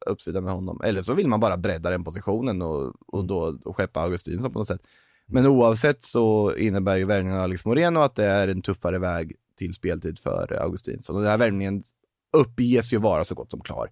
[0.07, 0.81] uppsida med honom.
[0.85, 4.59] Eller så vill man bara bredda den positionen och, och då och skeppa Augustinsson på
[4.59, 4.81] något sätt.
[5.27, 9.33] Men oavsett så innebär ju värvningen av Alex Moreno att det är en tuffare väg
[9.59, 11.17] till speltid för eh, Augustinsson.
[11.17, 11.83] Och den här värvningen
[12.33, 13.91] uppges ju vara så gott som klar.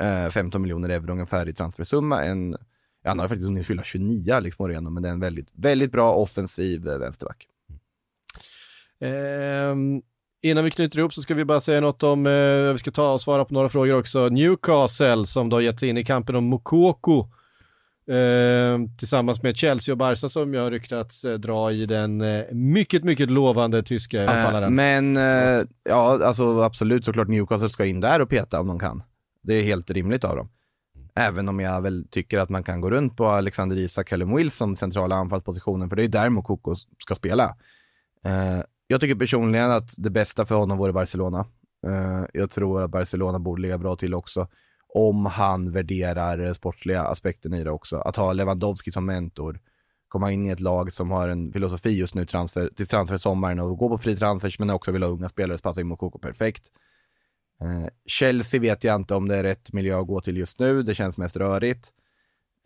[0.00, 2.24] Eh, 15 miljoner euro ungefär i transfersumma.
[2.24, 2.56] En,
[3.04, 6.14] han har faktiskt hunnit fylla 29 Alex Moreno, men det är en väldigt, väldigt bra
[6.14, 7.46] offensiv eh, vänsterback.
[9.00, 10.02] Ehm,
[10.42, 13.12] innan vi knyter ihop så ska vi bara säga något om, eh, vi ska ta
[13.12, 14.28] och svara på några frågor också.
[14.28, 17.26] Newcastle som då gett sig in i kampen om Mokoko.
[18.10, 22.44] ehm, tillsammans med Chelsea och Barca som jag har ryktats eh, dra i den eh,
[22.52, 24.74] mycket, mycket lovande tyska Eh, anfallaren.
[24.74, 29.02] Men eh, ja, alltså absolut såklart Newcastle ska in där och peta om de kan.
[29.42, 30.48] Det är helt rimligt av dem.
[31.14, 34.76] Även om jag väl tycker att man kan gå runt på Alexander Isak Callum Wilson
[34.76, 37.56] centrala anfallspositionen, för det är där Mokoko ska spela.
[38.24, 41.46] Eh, jag tycker personligen att det bästa för honom vore Barcelona.
[41.86, 44.48] Eh, jag tror att Barcelona borde ligga bra till också.
[44.94, 47.96] Om han värderar eh, sportsliga aspekten i det också.
[47.96, 49.60] Att ha Lewandowski som mentor,
[50.08, 53.78] komma in i ett lag som har en filosofi just nu transfer, till transfersommaren och
[53.78, 56.62] gå på fri transfers men också vill ha unga spelare så passar in Mokoko perfekt.
[57.62, 60.82] Eh, Chelsea vet jag inte om det är rätt miljö att gå till just nu,
[60.82, 61.92] det känns mest rörigt.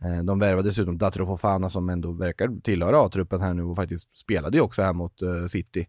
[0.02, 4.16] Eh, de värvade dessutom Datro Fofana som ändå verkar tillhöra A-truppen här nu och faktiskt
[4.16, 5.88] spelade ju också här mot eh, City.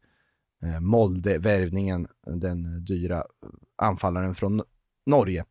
[0.81, 3.23] Molde-värvningen, den dyra
[3.75, 4.63] anfallaren från
[5.05, 5.45] Norge.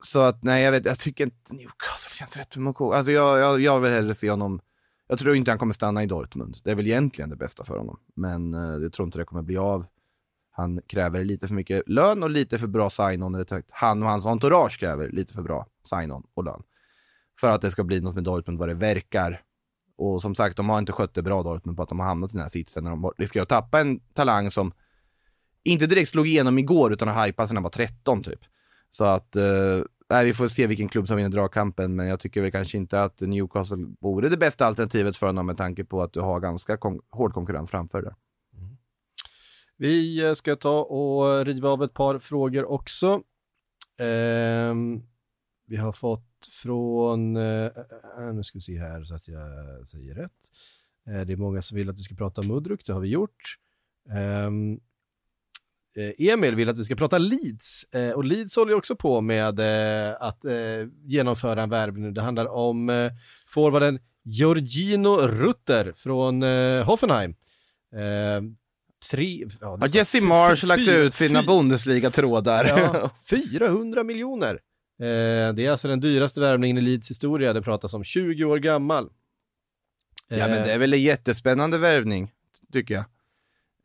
[0.00, 2.92] Så att nej, jag vet, jag tycker inte Newcastle känns rätt för Mokoko.
[2.92, 4.60] Alltså jag, jag, jag vill hellre se honom,
[5.08, 6.56] jag tror inte han kommer stanna i Dortmund.
[6.64, 8.00] Det är väl egentligen det bästa för honom.
[8.14, 9.86] Men jag tror inte det kommer bli av.
[10.54, 13.34] Han kräver lite för mycket lön och lite för bra sign-on.
[13.34, 16.62] eller sagt, Han och hans entourage kräver lite för bra sign-on och lön.
[17.40, 19.40] För att det ska bli något med Dortmund vad det verkar.
[19.96, 22.30] Och som sagt, de har inte skött det bra Dortmund på att de har hamnat
[22.30, 24.72] i den här sitsen när de riskerar att tappa en talang som
[25.64, 28.40] inte direkt slog igenom igår utan har hypat sedan han var 13 typ.
[28.90, 32.50] Så att, eh, vi får se vilken klubb som vinner dragkampen, men jag tycker väl
[32.52, 36.20] kanske inte att Newcastle vore det bästa alternativet för honom med tanke på att du
[36.20, 38.12] har ganska kon- hård konkurrens framför dig.
[39.82, 43.22] Vi eh, ska ta och riva av ett par frågor också.
[43.98, 44.74] Eh,
[45.66, 47.68] vi har fått från, eh, eh,
[48.18, 50.30] eh, nu ska vi se här så att jag säger rätt.
[51.06, 53.56] Eh, det är många som vill att vi ska prata Mudruk, det har vi gjort.
[54.10, 54.80] Ehm,
[55.96, 59.20] eh, Emil vill att vi ska prata Leeds eh, och Leeds håller ju också på
[59.20, 62.02] med eh, att eh, genomföra en värvning.
[62.02, 62.10] nu.
[62.10, 63.12] Det handlar om eh,
[63.48, 67.34] forwarden Georgino Rutter från eh, Hoffenheim.
[67.96, 68.56] Ehm,
[69.02, 72.64] Eh, tre, ja, nästan Jesse Marsh lagt ut sina Bundesliga-trådar?
[72.64, 74.54] Ja, 400 miljoner.
[75.00, 77.52] Eh, det är alltså den dyraste värvningen i Leeds historia.
[77.52, 79.10] Det pratas om 20 år gammal.
[80.28, 82.30] Ja men det är väl en jättespännande värvning,
[82.72, 83.04] tycker jag.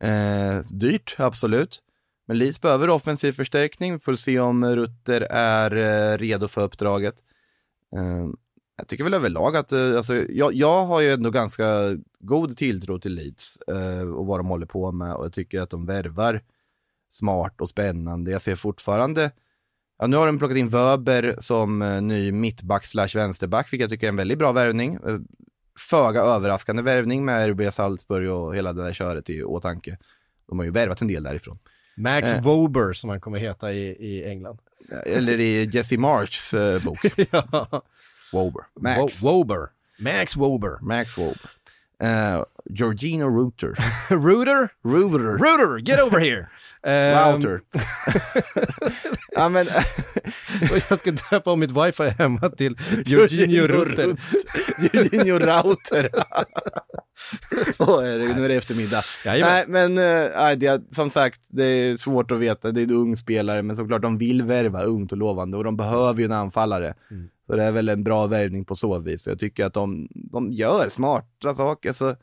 [0.00, 1.82] Eh, dyrt, absolut.
[2.26, 7.14] Men Leeds behöver offensiv förstärkning, får se om Rutter är eh, redo för uppdraget.
[8.78, 12.98] Jag tycker väl överlag att, eh, alltså, jag, jag har ju ändå ganska god tilltro
[12.98, 16.42] till Leeds eh, och vad de håller på med och jag tycker att de värvar
[17.10, 18.30] smart och spännande.
[18.30, 19.30] Jag ser fortfarande,
[19.98, 23.90] ja nu har de plockat in Wöber som eh, ny mittback slash vänsterback, vilket jag
[23.90, 24.94] tycker är en väldigt bra värvning.
[24.94, 25.18] Eh,
[25.78, 29.98] föga överraskande värvning med RB Salzburg och hela det där köret i åtanke.
[30.48, 31.58] De har ju värvat en del därifrån.
[31.96, 32.42] Max Eh.
[32.42, 34.58] Wober som han kommer heta i, i England.
[35.06, 36.98] Eller i Jesse Marchs eh, bok.
[37.30, 37.82] ja.
[38.32, 38.66] Wober.
[38.80, 39.22] Max.
[39.22, 39.70] Wo- Wober.
[39.98, 40.78] Max Wober.
[40.82, 41.50] Max Wober.
[42.00, 43.74] Uh, Georgino Rooter.
[44.10, 44.70] Rooter?
[44.84, 45.36] Rooter.
[45.36, 46.48] Rooter, get over here!
[46.84, 47.60] Router.
[49.32, 49.66] ja, men,
[50.90, 52.76] jag ska döpa om mitt wifi hemma till
[53.06, 54.16] Jorginho Rooter.
[54.92, 56.10] Jorginho Router.
[57.78, 59.02] Åh, herregud, nu är det eftermiddag.
[59.24, 59.54] Jajamän.
[59.54, 59.94] Nej, men
[60.36, 62.72] nej, det, som sagt, det är svårt att veta.
[62.72, 65.76] Det är en ung spelare, men såklart de vill värva ungt och lovande och de
[65.76, 66.94] behöver ju en anfallare.
[67.10, 67.28] Mm.
[67.48, 69.26] Så det är väl en bra värvning på så vis.
[69.26, 71.92] Jag tycker att de, de gör smarta saker.
[71.92, 72.16] Så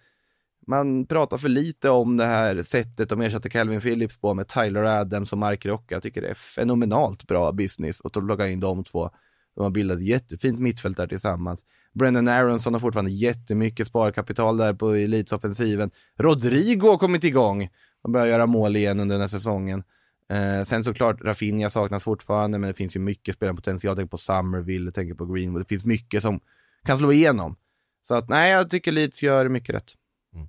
[0.68, 4.84] man pratar för lite om det här sättet de ersatte Calvin Phillips på med Tyler
[4.84, 5.96] Adams och Mark Rocca.
[5.96, 9.10] Jag tycker det är fenomenalt bra business att plocka in de två.
[9.56, 11.66] De har bildat ett jättefint mittfält där tillsammans.
[11.94, 15.92] Brendan Aronson har fortfarande jättemycket sparkapital där på elitsoffensiven.
[16.20, 17.70] Rodrigo har kommit igång
[18.02, 19.84] och börjar göra mål igen under den här säsongen.
[20.30, 23.90] Eh, sen såklart, Rafinha saknas fortfarande, men det finns ju mycket spelarpotential.
[23.90, 25.62] Jag tänker på Summerville, jag tänker på Greenwood.
[25.62, 26.40] Det finns mycket som
[26.84, 27.56] kan slå igenom.
[28.04, 29.94] Så att nej, jag tycker Leeds gör mycket rätt.
[30.34, 30.48] Mm.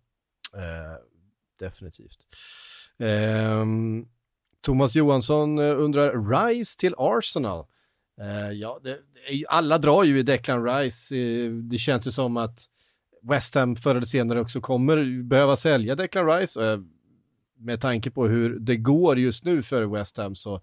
[0.55, 0.97] Eh,
[1.59, 2.27] definitivt.
[2.99, 3.65] Eh,
[4.63, 7.67] Thomas Johansson eh, undrar, Rice till Arsenal?
[8.21, 11.17] Eh, ja, det, det är alla drar ju i Declan Rice.
[11.17, 12.59] Eh, det känns ju som att
[13.23, 16.61] West Ham förr eller senare också kommer behöva sälja Declan Rice.
[17.59, 20.61] Med tanke på hur det går just nu för West Ham så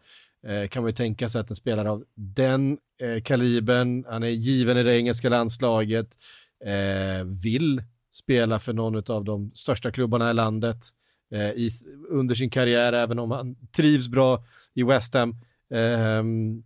[0.47, 4.27] eh, kan man ju tänka sig att en spelare av den eh, kalibern, han är
[4.27, 6.17] given i det engelska landslaget,
[6.65, 10.77] eh, vill spela för någon av de största klubbarna i landet
[11.31, 11.69] eh, i,
[12.09, 15.35] under sin karriär, även om han trivs bra i West Ham
[15.73, 16.63] ehm,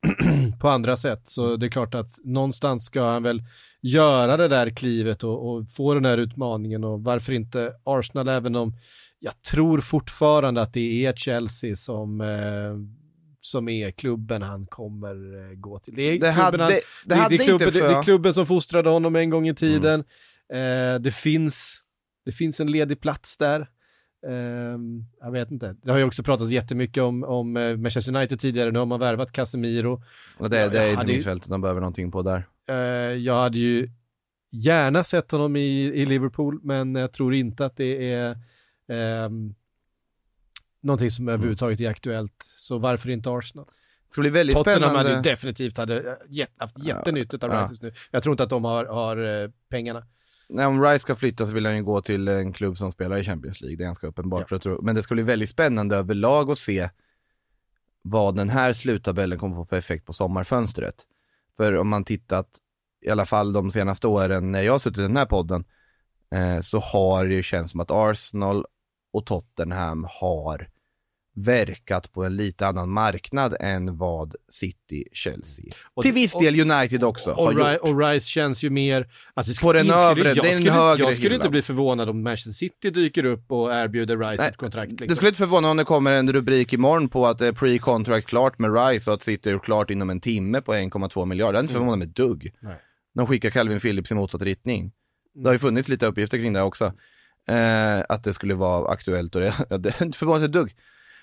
[0.60, 1.28] på andra sätt.
[1.28, 3.42] Så det är klart att någonstans ska han väl
[3.80, 8.56] göra det där klivet och, och få den här utmaningen och varför inte Arsenal, även
[8.56, 8.74] om
[9.20, 12.76] jag tror fortfarande att det är Chelsea som eh,
[13.42, 15.94] som är klubben han kommer eh, gå till.
[15.96, 17.88] Det är, Det klubben, hade- han, det det, hade det, är klubben, inte det, för-
[17.88, 20.00] det är klubben som fostrade honom en gång i tiden.
[20.52, 21.80] Eh, det, finns,
[22.24, 23.68] det finns en ledig plats där.
[24.28, 25.76] Ehm, jag vet inte.
[25.82, 28.70] Det har ju också pratats jättemycket om, om eh, Manchester United tidigare.
[28.70, 30.02] Nu har man värvat Casemiro.
[30.38, 32.46] Och det, Jag- det är ju- mittfältet de behöver någonting på där.
[32.68, 32.76] Eh,
[33.16, 33.90] jag hade ju
[34.52, 38.38] gärna sett honom i, i Liverpool, men jag tror inte att det är
[38.90, 39.54] ehm,
[40.80, 42.52] någonting som överhuvudtaget är aktuellt.
[42.54, 43.66] Så varför inte Arsenal?
[43.66, 44.98] Det ska bli väldigt Tottenham spännande.
[44.98, 47.62] hade ju definitivt hade eh, jätt, haft jättenytta av ja.
[47.62, 47.92] Rice just nu.
[48.10, 50.06] Jag tror inte att de har, har eh, pengarna.
[50.48, 53.18] Nej, om Rice ska flytta så vill han ju gå till en klubb som spelar
[53.18, 54.50] i Champions League, det är ganska uppenbart.
[54.50, 56.90] Jag tror, men det ska bli väldigt spännande överlag att se
[58.02, 60.94] vad den här sluttabellen kommer få för effekt på sommarfönstret.
[61.56, 62.48] För om man tittat,
[63.02, 65.64] i alla fall de senaste åren när jag har suttit i den här podden,
[66.34, 68.66] eh, så har det ju känts som att Arsenal
[69.12, 70.68] och Tottenham har
[71.36, 77.04] verkat på en lite annan marknad än vad City, Chelsea, Och till viss del United
[77.04, 77.80] också Och, har Ri- gjort.
[77.82, 79.12] och Rice känns ju mer...
[79.34, 81.50] Alltså, På den övre, jag, det är en skulle, högre Jag skulle inte hyllan.
[81.50, 84.90] bli förvånad om Manchester City dyker upp och erbjuder Rice Nej, ett kontrakt.
[84.90, 85.08] Liksom.
[85.08, 88.22] Det skulle inte förvåna om det kommer en rubrik imorgon på att det är pre-contract
[88.26, 91.52] klart med Rice och att City är klart inom en timme på 1,2 miljarder.
[91.52, 92.54] Det hade inte förvånat mig ett dugg.
[92.60, 92.76] Nej.
[93.14, 94.92] De skickar Calvin Phillips i motsatt riktning.
[95.34, 96.92] Det har ju funnits lite uppgifter kring det också.
[97.48, 100.74] Eh, att det skulle vara aktuellt och det, ja, det inte förvånat ett dugg.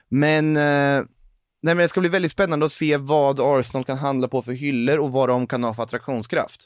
[0.10, 1.04] Men, eh,
[1.62, 4.52] nej, men det ska bli väldigt spännande att se vad Arsenal kan handla på för
[4.52, 6.66] hyllor och vad de kan ha för attraktionskraft.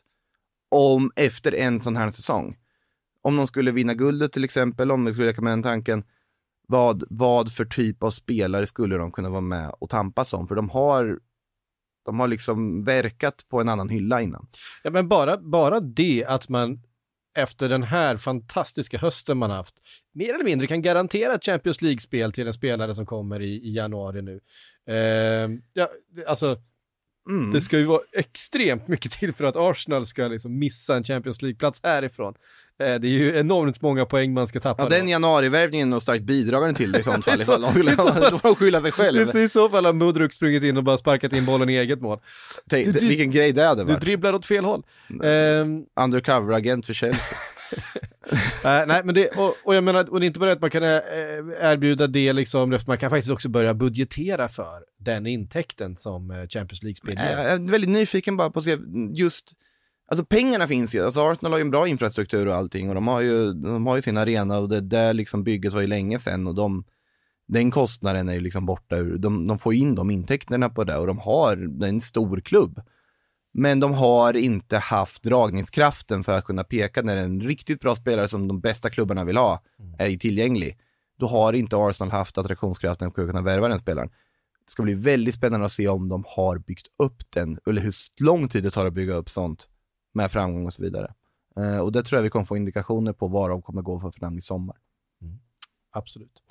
[0.71, 2.57] Om efter en sån här säsong.
[3.21, 6.03] Om de skulle vinna guldet till exempel, om vi skulle leka med den tanken,
[6.67, 10.47] vad, vad för typ av spelare skulle de kunna vara med och tampas om?
[10.47, 11.19] För de har,
[12.05, 14.47] de har liksom verkat på en annan hylla innan.
[14.83, 16.83] Ja, men bara, bara det att man
[17.33, 19.75] efter den här fantastiska hösten man haft,
[20.13, 23.73] mer eller mindre kan garantera ett Champions League-spel till en spelare som kommer i, i
[23.73, 24.39] januari nu.
[24.87, 25.89] Eh, ja,
[26.27, 26.57] alltså,
[27.29, 27.53] Mm.
[27.53, 31.41] det ska ju vara extremt mycket till för att Arsenal ska liksom missa en Champions
[31.41, 32.33] League-plats härifrån.
[32.79, 34.83] Eh, det är ju enormt många poäng man ska tappa.
[34.83, 37.37] Ja, den januarivärvningen är nog starkt bidragande till det i sånt fall.
[37.37, 39.35] så- Ifall de så- då får de skylla sig själv.
[39.37, 42.19] I så fall har Mudruk sprungit in och bara sparkat in bollen i eget mål.
[42.69, 44.01] Tänk, Du- du- vilken grej det hade Du varit.
[44.01, 44.83] dribblar åt fel håll.
[45.23, 47.37] Ehm, Undercover-agent för Chelsea.
[48.65, 50.69] Eh, nej, men det, och, och jag menar, och det är inte bara att man
[50.69, 50.89] kan eh,
[51.61, 56.83] erbjuda det liksom, man kan faktiskt också börja budgetera för den intäkten som eh, Champions
[56.83, 57.37] League-spel Jag ger.
[57.37, 58.77] är väldigt nyfiken bara på att se
[59.13, 59.51] just,
[60.07, 63.07] alltså pengarna finns ju, alltså Arsenal har ju en bra infrastruktur och allting och de
[63.07, 66.19] har ju, de har ju sin arena och det där liksom bygget var ju länge
[66.19, 66.83] sedan och de,
[67.47, 70.97] den kostnaden är ju liksom borta ur, de, de får in de intäkterna på det
[70.97, 72.81] och de har, det är en stor klubb.
[73.53, 78.27] Men de har inte haft dragningskraften för att kunna peka när en riktigt bra spelare
[78.27, 79.61] som de bästa klubbarna vill ha
[79.97, 80.77] är tillgänglig.
[81.17, 84.09] då har inte Arsenal haft attraktionskraften att kunna värva den spelaren.
[84.65, 87.93] Det ska bli väldigt spännande att se om de har byggt upp den, eller hur
[88.21, 89.67] lång tid det tar att bygga upp sånt
[90.13, 91.13] med framgång och så vidare.
[91.57, 94.11] Eh, och det tror jag vi kommer få indikationer på vad de kommer gå för
[94.11, 94.77] för namn i sommar.
[95.93, 96.43] Absolut.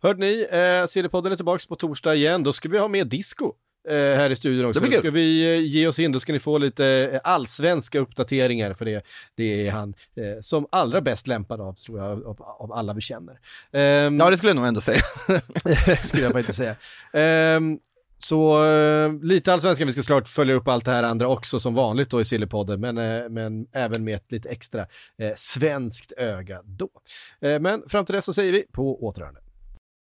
[0.00, 2.42] Hörde ni, eh, CD-podden är tillbaka på torsdag igen.
[2.42, 3.54] Då ska vi ha med disco
[3.88, 4.80] här i studion också.
[4.80, 7.98] Det Då ska vi eh, ge oss in, då ska ni få lite eh, allsvenska
[7.98, 9.02] uppdateringar för det.
[9.34, 13.00] Det är han eh, som allra bäst lämpad av, tror jag, av, av alla vi
[13.00, 13.40] känner.
[13.72, 15.00] Ehm, Ja, det skulle jag nog ändå säga.
[16.02, 16.76] skulle jag faktiskt säga.
[17.12, 17.78] Ehm,
[18.18, 21.74] så eh, lite allsvenskan, vi ska såklart följa upp allt det här andra också som
[21.74, 24.80] vanligt då i Sillypodden, men, eh, men även med ett lite extra
[25.18, 26.88] eh, svenskt öga då.
[27.40, 29.40] Eh, men fram till dess så säger vi på återhörande.